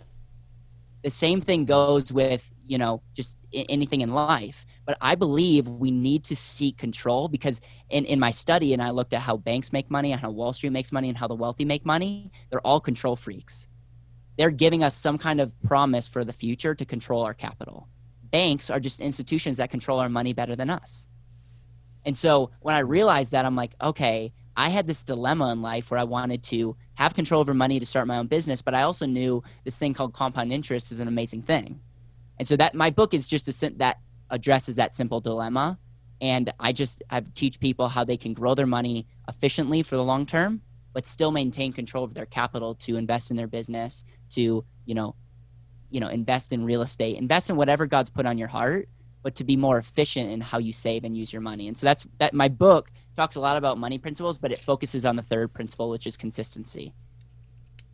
[1.03, 4.65] The same thing goes with you know just anything in life.
[4.85, 8.91] But I believe we need to seek control because in in my study, and I
[8.91, 11.35] looked at how banks make money and how Wall Street makes money and how the
[11.35, 12.31] wealthy make money.
[12.49, 13.67] They're all control freaks
[14.37, 17.87] they're giving us some kind of promise for the future to control our capital.
[18.31, 21.07] Banks are just institutions that control our money better than us.
[22.05, 25.91] And so when I realized that, I'm like, okay, I had this dilemma in life
[25.91, 28.83] where I wanted to have control over money to start my own business, but I
[28.83, 31.79] also knew this thing called compound interest is an amazing thing.
[32.39, 35.79] And so that my book is just a that addresses that simple dilemma.
[36.19, 40.03] And I just I teach people how they can grow their money efficiently for the
[40.03, 40.61] long term
[40.97, 45.13] but still maintain control of their capital to invest in their business, to, you know,
[45.91, 48.89] you know, invest in real estate, invest in whatever God's put on your heart,
[49.21, 51.67] but to be more efficient in how you save and use your money.
[51.67, 55.05] And so that's that my book talks a lot about money principles, but it focuses
[55.05, 56.95] on the third principle, which is consistency.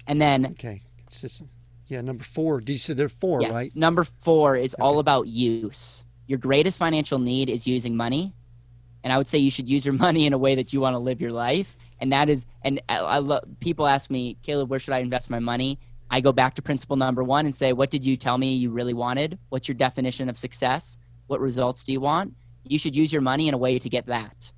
[0.07, 0.81] And then Okay.
[1.05, 1.49] Consistent.
[1.93, 2.59] Yeah, number four.
[2.59, 3.75] Do you say there are four, yes, right?
[3.75, 4.83] Number four is okay.
[4.83, 6.05] all about use.
[6.27, 8.33] Your greatest financial need is using money.
[9.03, 10.93] And I would say you should use your money in a way that you want
[10.95, 14.69] to live your life and that is and I, I love people ask me caleb
[14.69, 15.79] where should i invest my money
[16.11, 18.69] i go back to principle number one and say what did you tell me you
[18.69, 22.33] really wanted what's your definition of success what results do you want
[22.65, 24.51] you should use your money in a way to get that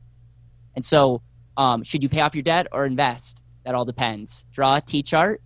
[0.76, 1.22] and so
[1.58, 5.04] um, should you pay off your debt or invest that all depends draw a t
[5.04, 5.42] chart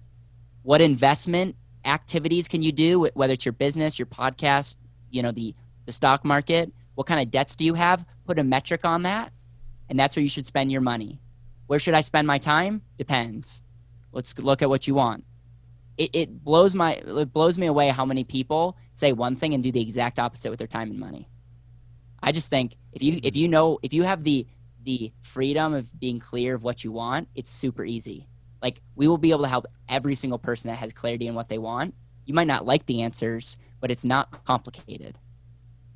[0.63, 4.77] what investment activities can you do whether it's your business your podcast
[5.09, 5.55] you know the
[5.85, 9.31] the stock market what kind of debts do you have put a metric on that
[9.89, 11.19] and that's where you should spend your money
[11.69, 12.81] where should I spend my time?
[12.97, 13.61] Depends.
[14.11, 15.23] Let's look at what you want.
[15.99, 19.61] It, it blows my it blows me away how many people say one thing and
[19.61, 21.29] do the exact opposite with their time and money.
[22.23, 24.47] I just think if you if you know if you have the
[24.83, 28.27] the freedom of being clear of what you want, it's super easy.
[28.61, 31.49] Like we will be able to help every single person that has clarity in what
[31.49, 31.95] they want.
[32.25, 35.17] You might not like the answers, but it's not complicated.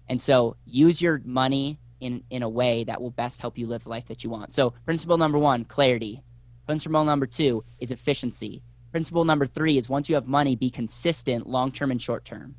[0.08, 3.84] And so use your money in, in a way that will best help you live
[3.84, 4.54] the life that you want.
[4.54, 6.22] So, principle number one, clarity.
[6.66, 8.62] Principle number two is efficiency.
[8.92, 12.56] Principle number three is once you have money, be consistent long term and short term.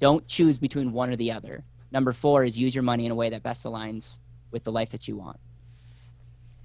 [0.00, 1.64] Don't choose between one or the other.
[1.90, 4.20] Number four is use your money in a way that best aligns
[4.50, 5.38] with the life that you want.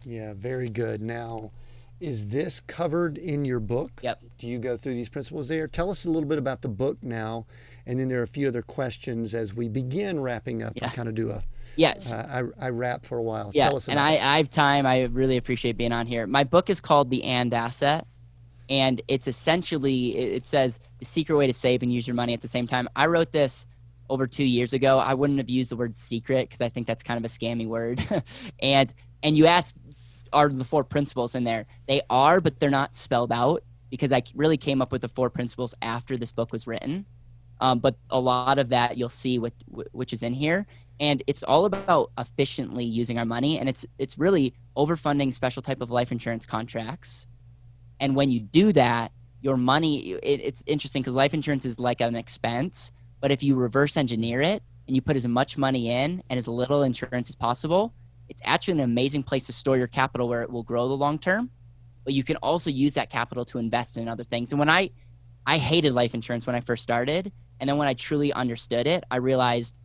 [0.05, 1.01] Yeah, very good.
[1.01, 1.51] Now,
[2.03, 4.01] is this covered in your book?
[4.03, 4.21] Yep.
[4.37, 5.67] Do you go through these principles there?
[5.67, 7.45] Tell us a little bit about the book now,
[7.85, 10.85] and then there are a few other questions as we begin wrapping up yeah.
[10.85, 11.43] and kind of do a
[11.75, 12.13] Yes.
[12.13, 13.51] Uh, I, I rap for a while.
[13.53, 13.69] Yeah.
[13.69, 14.85] Tell us and I, I have time.
[14.85, 16.27] I really appreciate being on here.
[16.27, 18.05] My book is called The And Asset.
[18.69, 22.41] And it's essentially, it says the secret way to save and use your money at
[22.41, 22.87] the same time.
[22.95, 23.65] I wrote this
[24.09, 24.99] over two years ago.
[24.99, 27.67] I wouldn't have used the word secret because I think that's kind of a scammy
[27.67, 28.05] word.
[28.61, 28.93] and
[29.23, 29.73] and you ask,
[30.33, 31.65] are the four principles in there?
[31.87, 35.29] They are, but they're not spelled out because I really came up with the four
[35.29, 37.05] principles after this book was written.
[37.61, 39.53] Um, but a lot of that you'll see with,
[39.91, 40.65] which is in here
[40.99, 45.81] and it's all about efficiently using our money and it's it's really overfunding special type
[45.81, 47.27] of life insurance contracts
[47.99, 49.11] and when you do that
[49.41, 53.55] your money it, it's interesting because life insurance is like an expense but if you
[53.55, 57.35] reverse engineer it and you put as much money in and as little insurance as
[57.35, 57.93] possible
[58.29, 61.19] it's actually an amazing place to store your capital where it will grow the long
[61.19, 61.49] term
[62.03, 64.51] but you can also use that capital to invest in other things.
[64.51, 64.89] And when i
[65.45, 69.03] i hated life insurance when i first started and then when i truly understood it
[69.11, 69.77] i realized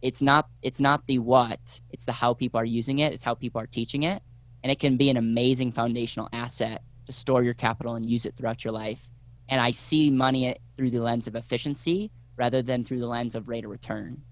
[0.00, 3.34] it's not it's not the what it's the how people are using it it's how
[3.34, 4.22] people are teaching it.
[4.62, 8.36] And it can be an amazing foundational asset to store your capital and use it
[8.36, 9.10] throughout your life.
[9.48, 13.48] And i see money through the lens of efficiency rather than through the lens of
[13.48, 14.22] rate of return.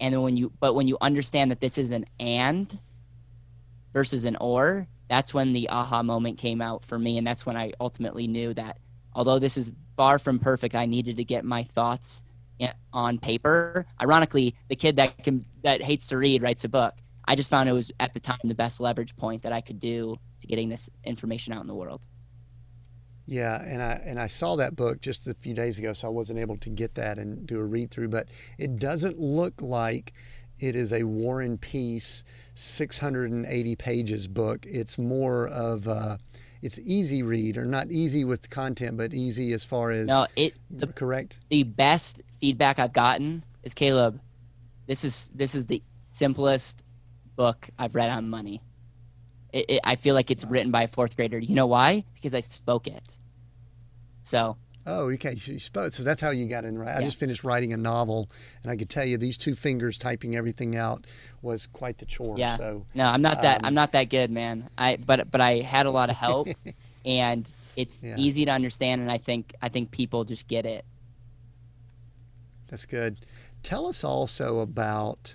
[0.00, 2.78] And then when you but when you understand that this is an and
[3.96, 7.56] versus an or, that's when the aha moment came out for me and that's when
[7.56, 8.76] I ultimately knew that
[9.14, 12.22] although this is far from perfect, I needed to get my thoughts
[12.92, 13.86] on paper.
[14.02, 16.92] Ironically, the kid that can that hates to read writes a book.
[17.24, 19.78] I just found it was at the time the best leverage point that I could
[19.78, 22.04] do to getting this information out in the world.
[23.24, 26.10] Yeah, and I and I saw that book just a few days ago, so I
[26.10, 28.08] wasn't able to get that and do a read through.
[28.08, 28.28] But
[28.58, 30.12] it doesn't look like
[30.58, 34.64] it is a War and Peace 680 pages book.
[34.66, 36.18] It's more of a,
[36.62, 40.54] it's easy read or not easy with content, but easy as far as no, it
[40.70, 41.36] the, correct.
[41.50, 44.20] The best feedback I've gotten is Caleb.
[44.86, 46.82] This is this is the simplest
[47.34, 48.62] book I've read on money.
[49.52, 51.38] It, it, I feel like it's written by a fourth grader.
[51.38, 52.04] You know why?
[52.14, 53.18] Because I spoke it.
[54.24, 54.56] So.
[54.86, 55.36] Oh, okay.
[55.44, 55.92] You spoke.
[55.92, 56.78] So that's how you got in.
[56.78, 56.94] Right.
[56.94, 58.30] I just finished writing a novel,
[58.62, 61.06] and I could tell you these two fingers typing everything out
[61.42, 62.38] was quite the chore.
[62.38, 62.56] Yeah.
[62.56, 62.86] So.
[62.94, 63.58] No, I'm not that.
[63.58, 64.70] Um, I'm not that good, man.
[64.78, 66.48] I but but I had a lot of help,
[67.04, 68.14] and it's yeah.
[68.16, 70.84] easy to understand, and I think I think people just get it.
[72.68, 73.18] That's good.
[73.64, 75.34] Tell us also about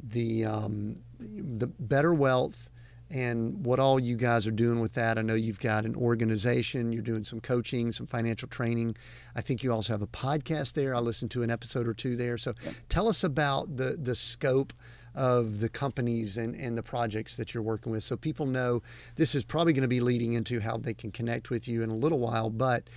[0.00, 2.70] the um, the Better Wealth
[3.10, 5.18] and what all you guys are doing with that.
[5.18, 8.96] I know you've got an organization, you're doing some coaching, some financial training.
[9.36, 10.94] I think you also have a podcast there.
[10.94, 12.38] I listened to an episode or two there.
[12.38, 12.54] So
[12.88, 14.72] tell us about the the scope
[15.14, 18.82] of the companies and, and the projects that you're working with so people know
[19.14, 21.90] this is probably going to be leading into how they can connect with you in
[21.90, 22.88] a little while but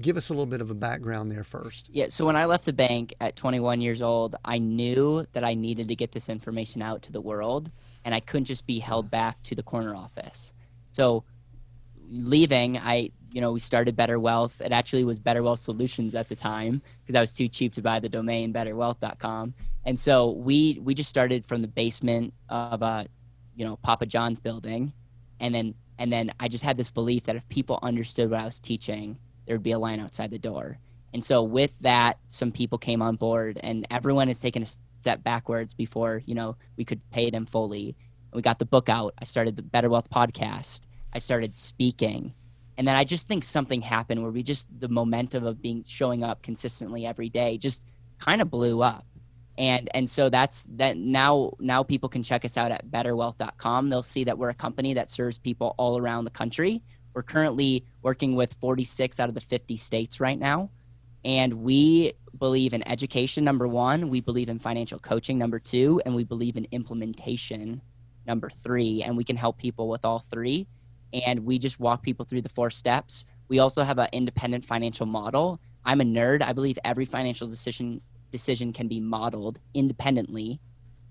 [0.00, 2.64] give us a little bit of a background there first yeah so when i left
[2.66, 6.82] the bank at 21 years old i knew that i needed to get this information
[6.82, 7.70] out to the world
[8.06, 10.54] and I couldn't just be held back to the corner office.
[10.90, 11.24] So
[12.08, 14.60] leaving, I you know we started Better Wealth.
[14.60, 17.82] It actually was Better Wealth Solutions at the time because I was too cheap to
[17.82, 19.52] buy the domain BetterWealth.com.
[19.84, 23.06] And so we we just started from the basement of a
[23.56, 24.92] you know Papa John's building,
[25.40, 28.44] and then and then I just had this belief that if people understood what I
[28.44, 30.78] was teaching, there would be a line outside the door.
[31.12, 34.66] And so with that, some people came on board, and everyone has taken a
[35.06, 37.94] step backwards before you know we could pay them fully.
[38.34, 39.14] We got the book out.
[39.20, 40.80] I started the Better Wealth podcast.
[41.12, 42.34] I started speaking,
[42.76, 46.24] and then I just think something happened where we just the momentum of being showing
[46.24, 47.84] up consistently every day just
[48.18, 49.06] kind of blew up.
[49.56, 53.88] And and so that's that now now people can check us out at betterwealth.com.
[53.88, 56.82] They'll see that we're a company that serves people all around the country.
[57.14, 60.70] We're currently working with 46 out of the 50 states right now.
[61.24, 64.08] And we believe in education, number one.
[64.08, 66.00] We believe in financial coaching, number two.
[66.04, 67.80] And we believe in implementation,
[68.26, 69.02] number three.
[69.02, 70.68] And we can help people with all three.
[71.12, 73.24] And we just walk people through the four steps.
[73.48, 75.60] We also have an independent financial model.
[75.84, 76.42] I'm a nerd.
[76.42, 78.00] I believe every financial decision
[78.32, 80.60] decision can be modeled independently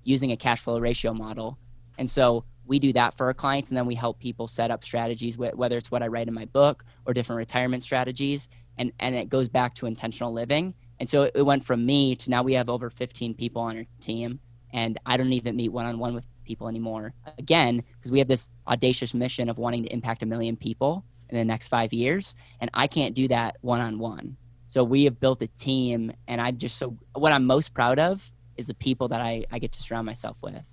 [0.04, 1.58] using a cash flow ratio model.
[1.98, 4.84] And so we do that for our clients and then we help people set up
[4.84, 9.16] strategies whether it's what I write in my book or different retirement strategies and and
[9.16, 10.74] it goes back to intentional living.
[11.00, 13.86] And so it went from me to now we have over 15 people on our
[14.00, 14.40] team,
[14.72, 17.14] and I don't even meet one on one with people anymore.
[17.38, 21.38] Again, because we have this audacious mission of wanting to impact a million people in
[21.38, 24.38] the next five years, and I can't do that one on one.
[24.68, 28.32] So we have built a team, and I'm just so what I'm most proud of
[28.58, 30.64] is the people that I, I get to surround myself with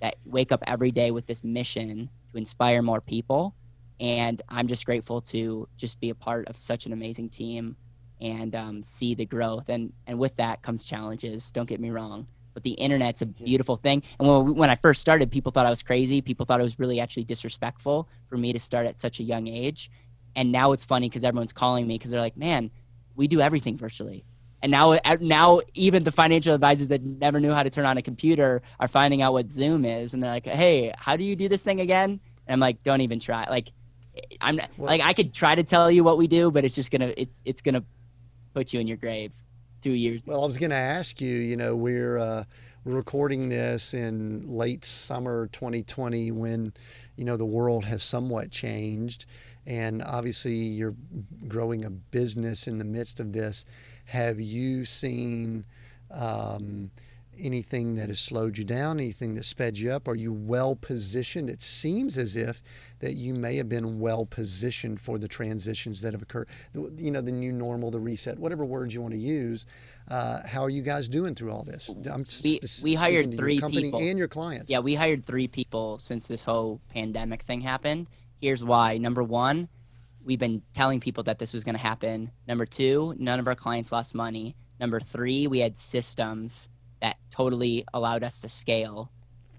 [0.00, 3.54] that wake up every day with this mission to inspire more people
[4.00, 7.76] and I'm just grateful to just be a part of such an amazing team
[8.22, 9.68] and um, see the growth.
[9.68, 11.50] And and with that comes challenges.
[11.50, 14.02] Don't get me wrong, but the internet's a beautiful thing.
[14.18, 16.22] And when when I first started, people thought I was crazy.
[16.22, 19.48] People thought it was really actually disrespectful for me to start at such a young
[19.48, 19.90] age.
[20.34, 22.70] And now it's funny because everyone's calling me because they're like, "Man,
[23.16, 24.24] we do everything virtually."
[24.62, 28.02] And now, now even the financial advisors that never knew how to turn on a
[28.02, 31.48] computer are finding out what Zoom is, and they're like, "Hey, how do you do
[31.48, 33.72] this thing again?" And I'm like, "Don't even try." Like,
[34.40, 37.12] I'm like I could try to tell you what we do, but it's just gonna
[37.16, 37.82] it's it's gonna
[38.54, 39.32] put you in your grave
[39.80, 40.22] two years.
[40.24, 41.36] Well, I was gonna ask you.
[41.36, 42.44] You know, we're uh,
[42.84, 46.72] we're recording this in late summer 2020 when
[47.16, 49.26] you know the world has somewhat changed,
[49.66, 50.94] and obviously you're
[51.48, 53.64] growing a business in the midst of this.
[54.06, 55.66] Have you seen?
[56.10, 56.90] Um,
[57.42, 60.08] anything that has slowed you down, anything that sped you up?
[60.08, 61.50] Are you well positioned?
[61.50, 62.62] It seems as if
[63.00, 66.48] that you may have been well positioned for the transitions that have occurred.
[66.74, 69.66] You know, the new normal, the reset, whatever words you want to use.
[70.08, 71.90] Uh, how are you guys doing through all this?
[72.10, 74.70] I'm we we hired three people and your clients.
[74.70, 78.08] Yeah, we hired three people since this whole pandemic thing happened.
[78.40, 78.98] Here's why.
[78.98, 79.68] Number one,
[80.24, 82.30] we've been telling people that this was going to happen.
[82.46, 84.56] Number two, none of our clients lost money.
[84.80, 86.68] Number three, we had systems
[87.02, 89.10] that totally allowed us to scale.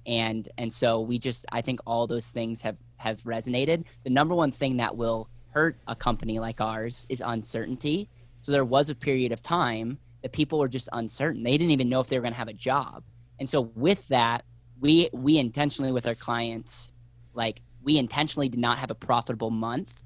[0.07, 3.83] And and so we just I think all those things have have resonated.
[4.03, 8.09] The number one thing that will hurt a company like ours is uncertainty.
[8.41, 11.43] So there was a period of time that people were just uncertain.
[11.43, 13.03] They didn't even know if they were going to have a job.
[13.39, 14.43] And so with that,
[14.79, 16.91] we we intentionally with our clients
[17.33, 20.01] like we intentionally did not have a profitable month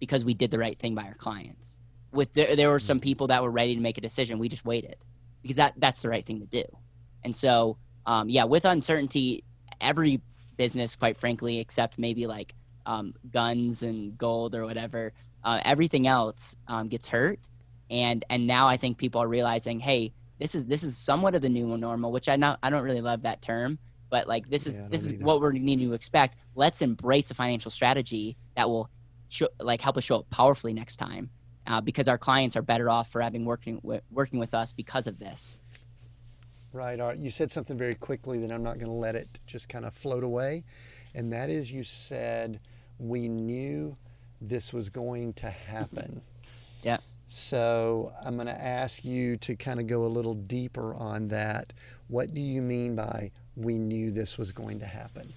[0.00, 1.78] because we did the right thing by our clients.
[2.12, 3.02] With there, there were some mm-hmm.
[3.02, 4.38] people that were ready to make a decision.
[4.38, 4.96] We just waited
[5.42, 6.64] because that that's the right thing to do.
[7.24, 9.44] And so, um, yeah, with uncertainty,
[9.80, 10.20] every
[10.56, 12.54] business, quite frankly, except maybe like
[12.86, 15.12] um, guns and gold or whatever,
[15.44, 17.38] uh, everything else um, gets hurt.
[17.90, 21.42] And and now I think people are realizing, hey, this is this is somewhat of
[21.42, 23.78] the new normal, which I not I don't really love that term,
[24.10, 25.24] but like this is yeah, this is either.
[25.24, 26.36] what we're needing to expect.
[26.54, 28.90] Let's embrace a financial strategy that will
[29.28, 31.30] show, like help us show up powerfully next time,
[31.68, 35.06] uh, because our clients are better off for having working with, working with us because
[35.06, 35.60] of this.
[36.72, 36.98] Right.
[36.98, 37.18] Art.
[37.18, 39.94] You said something very quickly that I'm not going to let it just kind of
[39.94, 40.64] float away,
[41.14, 42.60] and that is you said
[42.98, 43.96] we knew
[44.40, 46.22] this was going to happen.
[46.82, 46.98] yeah.
[47.26, 51.72] So I'm going to ask you to kind of go a little deeper on that.
[52.08, 55.32] What do you mean by we knew this was going to happen?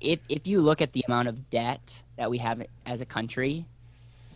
[0.00, 3.66] If, if you look at the amount of debt that we have as a country,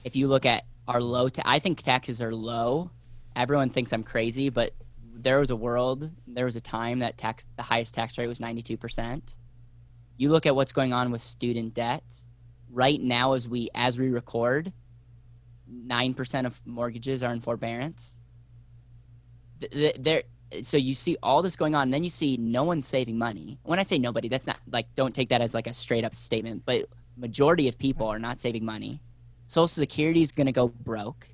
[0.05, 2.91] if you look at our low, ta- I think taxes are low.
[3.37, 4.75] Everyone thinks I'm crazy, but
[5.15, 8.41] there was a world, there was a time that tax, the highest tax rate was
[8.41, 9.37] 92%.
[10.17, 12.03] You look at what's going on with student debt.
[12.73, 14.73] Right now, as we as we record,
[15.67, 18.15] nine percent of mortgages are in forbearance.
[19.99, 20.23] There,
[20.63, 23.59] so you see all this going on, and then you see no one saving money.
[23.65, 26.15] When I say nobody, that's not like don't take that as like a straight up
[26.15, 26.87] statement, but
[27.17, 29.01] majority of people are not saving money.
[29.51, 31.27] Social Security is going to go broke.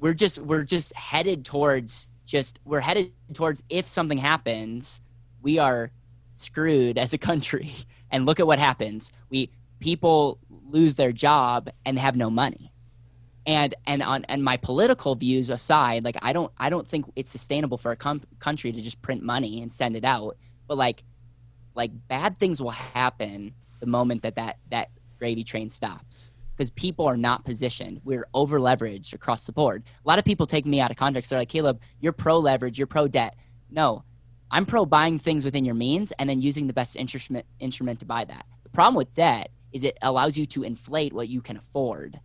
[0.00, 5.02] We're just we're just headed towards just we're headed towards if something happens,
[5.42, 5.90] we are
[6.34, 7.72] screwed as a country.
[8.12, 9.12] And look at what happens.
[9.28, 12.72] We people lose their job and have no money
[13.46, 17.30] and and on and my political views aside like i don't i don't think it's
[17.30, 21.04] sustainable for a com- country to just print money and send it out but like
[21.76, 24.90] like bad things will happen the moment that that that
[25.20, 28.02] gravy train stops because people are not positioned.
[28.04, 29.82] We're over leveraged across the board.
[30.04, 31.30] A lot of people take me out of context.
[31.30, 33.34] They're like caleb you're pro leverage you're pro debt
[33.70, 34.04] no
[34.50, 38.04] i'm pro buying things within your means and then using the best instrument instrument to
[38.04, 38.44] buy that.
[38.64, 42.20] The problem with debt is it allows you to inflate what you can afford.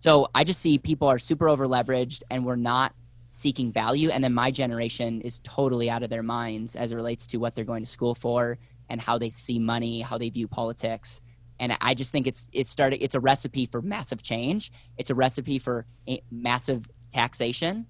[0.00, 2.92] So I just see people are super over leveraged and we're not
[3.28, 4.10] seeking value.
[4.10, 7.54] And then my generation is totally out of their minds as it relates to what
[7.54, 8.58] they're going to school for
[8.90, 11.20] and how they see money, how they view politics.
[11.60, 13.02] And I just think it's it's started.
[13.02, 14.72] It's a recipe for massive change.
[14.96, 15.86] It's a recipe for
[16.30, 17.86] massive taxation.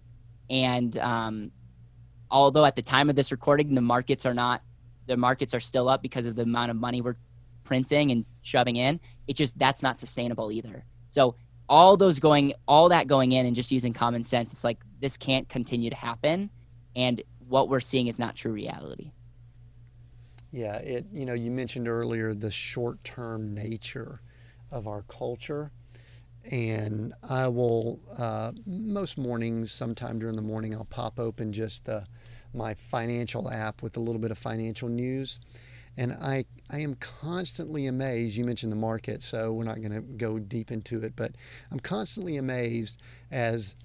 [0.51, 1.53] And um,
[2.31, 4.63] although at the time of this recording, the markets are not,
[5.07, 7.17] the markets are still up because of the amount of money we're
[7.65, 9.01] printing and shoving in.
[9.27, 10.85] It just that's not sustainable either.
[11.09, 11.37] So
[11.69, 15.17] all those going all that going in and just using common sense it's like this
[15.17, 16.51] can't continue to happen
[16.97, 19.13] and what we're seeing is not true reality
[20.53, 24.21] yeah it you know you mentioned earlier the short-term nature
[24.71, 25.73] of our culture
[26.51, 32.05] and i will uh, most mornings sometime during the morning i'll pop open just the,
[32.55, 35.41] my financial app with a little bit of financial news
[35.97, 38.37] and I, I am constantly amazed.
[38.37, 41.33] You mentioned the market, so we're not going to go deep into it, but
[41.71, 43.01] I'm constantly amazed
[43.31, 43.77] as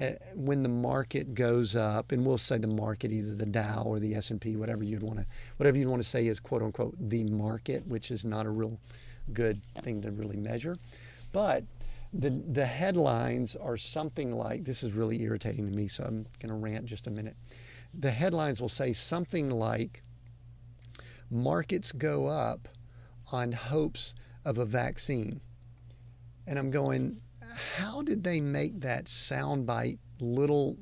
[0.00, 3.98] Uh, when the market goes up, and we'll say the market, either the Dow or
[3.98, 5.26] the S&P, whatever you'd want to,
[5.56, 8.78] whatever you'd want to say is quote unquote the market, which is not a real
[9.32, 10.78] good thing to really measure,
[11.32, 11.64] but
[12.12, 16.48] the the headlines are something like this is really irritating to me, so I'm going
[16.48, 17.36] to rant just a minute.
[17.92, 20.02] The headlines will say something like
[21.30, 22.68] markets go up
[23.32, 25.40] on hopes of a vaccine.
[26.46, 27.20] And I'm going,
[27.76, 30.76] how did they make that soundbite little?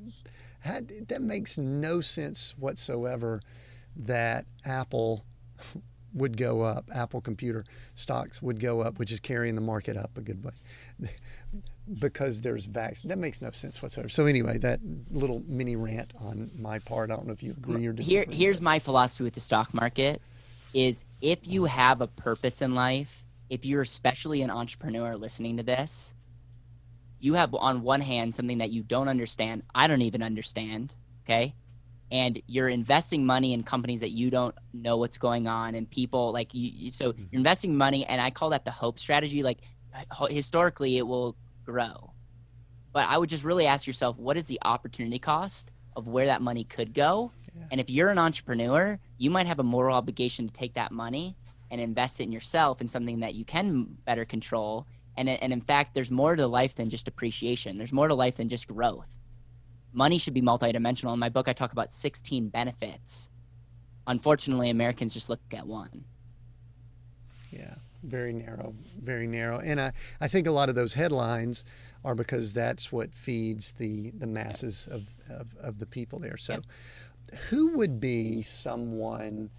[0.59, 3.41] How, that makes no sense whatsoever
[3.95, 5.25] that Apple
[6.13, 7.63] would go up, Apple computer
[7.95, 10.51] stocks would go up, which is carrying the market up a good way.
[11.99, 13.09] because there's vaccine.
[13.09, 14.09] That makes no sense whatsoever.
[14.09, 14.79] So anyway, that
[15.11, 17.11] little mini rant on my part.
[17.11, 18.25] I don't know if you agree or disagree.
[18.25, 20.21] Here, here's my philosophy with the stock market
[20.73, 25.63] is if you have a purpose in life, if you're especially an entrepreneur listening to
[25.63, 26.13] this,
[27.19, 29.63] you have on one hand something that you don't understand.
[29.73, 30.95] I don't even understand.
[31.25, 31.53] Okay.
[32.11, 36.31] And you're investing money in companies that you don't know what's going on and people
[36.31, 36.89] like you.
[36.91, 37.23] So mm-hmm.
[37.31, 39.43] you're investing money, and I call that the hope strategy.
[39.43, 39.59] Like
[40.29, 42.13] historically, it will grow.
[42.93, 46.41] But I would just really ask yourself, what is the opportunity cost of where that
[46.41, 47.31] money could go?
[47.53, 47.65] Yeah.
[47.71, 51.35] And if you're an entrepreneur, you might have a moral obligation to take that money
[51.69, 54.87] and invest it in yourself in something that you can better control.
[55.17, 57.77] And, and in fact, there's more to life than just appreciation.
[57.77, 59.19] There's more to life than just growth.
[59.91, 61.13] Money should be multidimensional.
[61.13, 63.31] In my book, I talk about 16 benefits.
[64.05, 66.05] Unfortunately, Americans just look at one.
[67.51, 69.59] Yeah, very narrow, very narrow.
[69.59, 71.65] And I, I think a lot of those headlines
[72.05, 76.37] are because that's what feeds the, the masses of, of, of the people there.
[76.37, 76.63] So, yep.
[77.49, 79.49] who would be someone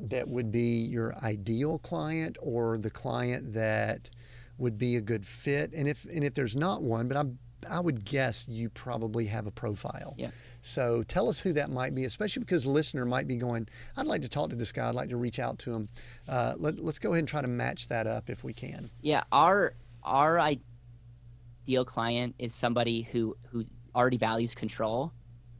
[0.00, 4.10] that would be your ideal client or the client that
[4.58, 5.72] would be a good fit?
[5.72, 7.24] And if and if there's not one, but I
[7.68, 10.14] I would guess you probably have a profile.
[10.18, 10.30] Yeah.
[10.60, 14.22] So tell us who that might be, especially because listener might be going, I'd like
[14.22, 14.88] to talk to this guy.
[14.88, 15.88] I'd like to reach out to him.
[16.28, 18.90] Uh, let, us go ahead and try to match that up if we can.
[19.00, 19.74] Yeah, our
[20.04, 25.12] our ideal client is somebody who who already values control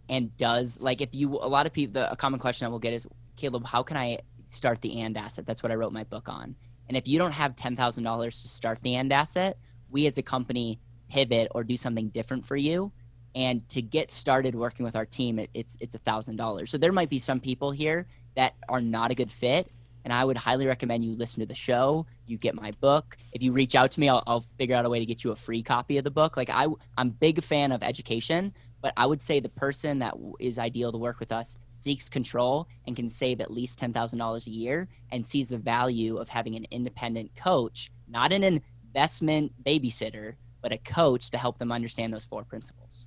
[0.08, 2.78] and does like if you a lot of people the a common question I will
[2.78, 4.18] get is Caleb, how can I
[4.48, 5.46] start the AND Asset?
[5.46, 6.54] That's what I wrote my book on.
[6.88, 9.58] And if you don't have ten thousand dollars to start the AND Asset,
[9.90, 12.92] we as a company pivot or do something different for you.
[13.34, 16.70] And to get started working with our team, it, it's it's a thousand dollars.
[16.70, 19.70] So there might be some people here that are not a good fit,
[20.04, 22.06] and I would highly recommend you listen to the show.
[22.26, 23.16] You get my book.
[23.32, 25.30] If you reach out to me, I'll, I'll figure out a way to get you
[25.30, 26.36] a free copy of the book.
[26.36, 26.66] Like I,
[26.98, 30.98] I'm big fan of education, but I would say the person that is ideal to
[30.98, 35.48] work with us seeks control and can save at least $10,000 a year and sees
[35.48, 41.38] the value of having an independent coach, not an investment babysitter, but a coach to
[41.38, 43.06] help them understand those four principles.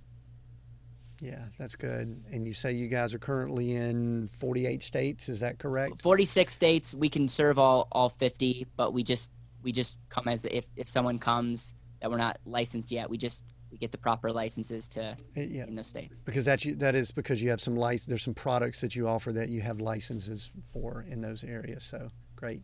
[1.21, 2.21] Yeah, that's good.
[2.31, 6.01] And you say you guys are currently in 48 states, is that correct?
[6.01, 6.93] 46 states.
[6.93, 9.31] We can serve all all 50, but we just
[9.63, 13.45] we just come as if if someone comes that we're not licensed yet, we just
[13.75, 15.65] we get the proper licenses to uh, yeah.
[15.65, 16.21] in the states.
[16.21, 18.07] Because that you, that is because you have some license.
[18.07, 21.83] There's some products that you offer that you have licenses for in those areas.
[21.83, 22.61] So great.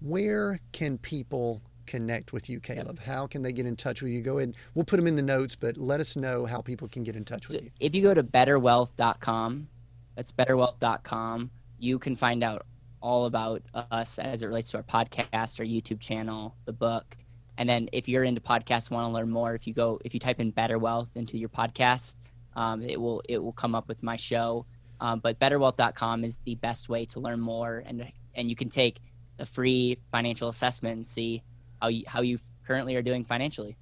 [0.00, 2.98] Where can people connect with you, Caleb?
[3.00, 3.06] Yep.
[3.06, 4.22] How can they get in touch with you?
[4.22, 4.54] Go ahead.
[4.74, 7.26] We'll put them in the notes, but let us know how people can get in
[7.26, 7.70] touch with you.
[7.78, 9.68] If you go to betterwealth.com,
[10.14, 12.64] that's betterwealth.com, you can find out
[13.02, 17.16] all about us as it relates to our podcast, our YouTube channel, the book
[17.58, 20.20] and then if you're into podcasts, want to learn more, if you go, if you
[20.20, 22.14] type in Better Wealth into your podcast,
[22.54, 24.64] um, it will it will come up with my show.
[25.00, 29.00] Um, but betterwealth.com is the best way to learn more, and and you can take
[29.40, 31.42] a free financial assessment and see
[31.82, 33.76] how you how you currently are doing financially.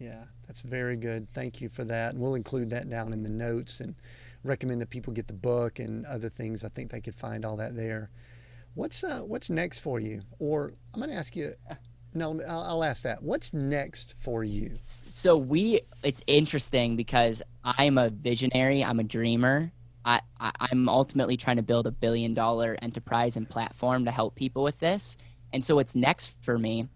[0.00, 1.28] Yeah, that's very good.
[1.34, 3.94] Thank you for that, and we'll include that down in the notes and
[4.42, 6.64] recommend that people get the book and other things.
[6.64, 8.08] I think they could find all that there.
[8.72, 10.22] What's uh, what's next for you?
[10.38, 11.52] Or I'm going to ask you
[12.16, 13.22] no, I'll ask that.
[13.22, 14.72] What's next for you?
[14.84, 18.82] So we, it's interesting because I'm a visionary.
[18.82, 19.70] I'm a dreamer.
[20.04, 24.34] I, I I'm ultimately trying to build a billion dollar enterprise and platform to help
[24.34, 25.18] people with this.
[25.52, 26.88] And so what's next for me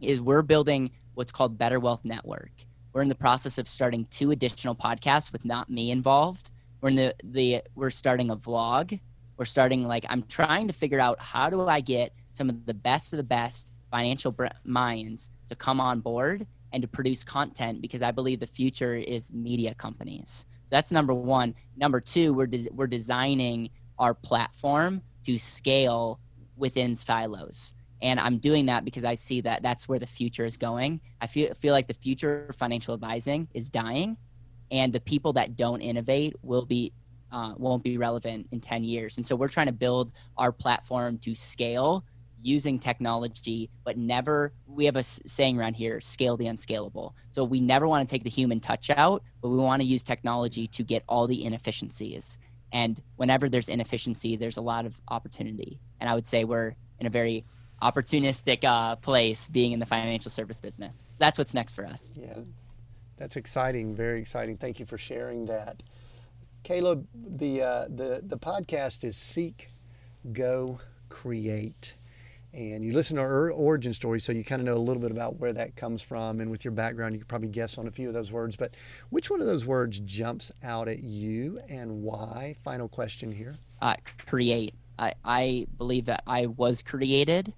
[0.00, 2.50] is we're building what's called Better Wealth Network.
[2.92, 6.50] We're in the process of starting two additional podcasts with not me involved.
[6.80, 8.98] We're in the, the we're starting a vlog.
[9.36, 12.74] We're starting like I'm trying to figure out how do I get some of the
[12.74, 14.34] best of the best financial
[14.64, 19.32] minds to come on board and to produce content because I believe the future is
[19.32, 20.46] media companies.
[20.64, 21.54] So that's number one.
[21.76, 26.20] Number two, we're de- we're designing our platform to scale
[26.56, 27.74] within silos.
[28.00, 31.00] And I'm doing that because I see that that's where the future is going.
[31.20, 34.16] I feel feel like the future of financial advising is dying,
[34.70, 36.92] and the people that don't innovate will be
[37.32, 39.16] uh, won't be relevant in 10 years.
[39.16, 42.04] And so we're trying to build our platform to scale
[42.42, 47.14] using technology, but never, we have a saying around here scale the unscalable.
[47.30, 50.02] So we never want to take the human touch out, but we want to use
[50.02, 52.38] technology to get all the inefficiencies.
[52.72, 55.80] And whenever there's inefficiency, there's a lot of opportunity.
[56.00, 57.44] And I would say we're in a very
[57.82, 61.04] opportunistic uh, place being in the financial service business.
[61.12, 62.12] So that's what's next for us.
[62.16, 62.38] Yeah,
[63.16, 63.94] that's exciting.
[63.94, 64.56] Very exciting.
[64.56, 65.82] Thank you for sharing that.
[66.64, 69.70] Caleb, the, uh, the, the podcast is Seek,
[70.32, 71.94] Go, Create
[72.54, 75.10] and you listen to our origin story so you kind of know a little bit
[75.10, 77.90] about where that comes from and with your background you can probably guess on a
[77.90, 78.74] few of those words but
[79.10, 82.56] which one of those words jumps out at you and why?
[82.64, 83.54] Final question here.
[83.82, 83.94] Uh,
[84.26, 84.74] create.
[84.98, 87.52] I, I believe that i was created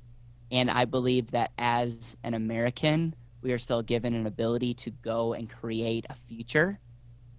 [0.51, 5.33] and i believe that as an american we are still given an ability to go
[5.33, 6.79] and create a future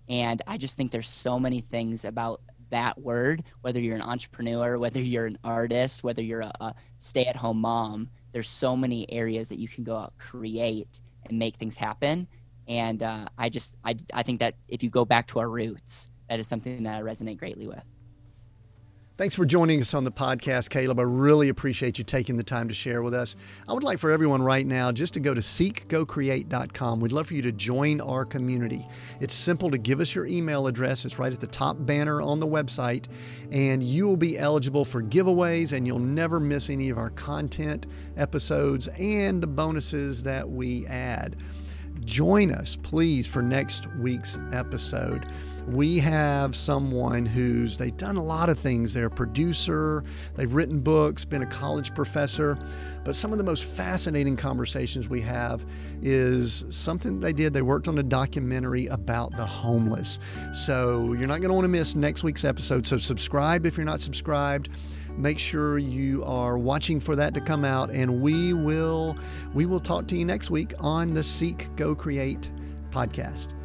[0.10, 2.42] and i just think there's so many things about
[2.72, 7.26] that word, whether you're an entrepreneur, whether you're an artist, whether you're a, a stay
[7.26, 11.56] at home mom, there's so many areas that you can go out, create, and make
[11.58, 12.28] things happen.
[12.68, 16.10] And uh, I just I, I think that if you go back to our roots,
[16.30, 17.84] that is something that I resonate greatly with.
[19.22, 20.98] Thanks for joining us on the podcast, Caleb.
[20.98, 23.36] I really appreciate you taking the time to share with us.
[23.70, 27.00] I would like for everyone right now just to go to seekgocreate.com.
[27.00, 28.84] We'd love for you to join our community.
[29.20, 32.40] It's simple to give us your email address, it's right at the top banner on
[32.40, 33.10] the website,
[33.52, 37.86] and you will be eligible for giveaways and you'll never miss any of our content,
[38.18, 41.36] episodes, and the bonuses that we add.
[42.00, 45.32] Join us, please, for next week's episode
[45.68, 48.94] we have someone who's they've done a lot of things.
[48.94, 50.04] They're a producer.
[50.36, 52.58] They've written books been a college professor.
[53.04, 55.66] But some of the most fascinating conversations we have
[56.02, 57.54] is something they did.
[57.54, 60.20] They worked on a documentary about the homeless.
[60.54, 62.86] So you're not going to want to miss next week's episode.
[62.86, 64.70] So subscribe if you're not subscribed.
[65.18, 69.18] Make sure you are watching for that to come out and we will
[69.54, 72.50] we will talk to you next week on the seek go create
[72.92, 73.61] podcast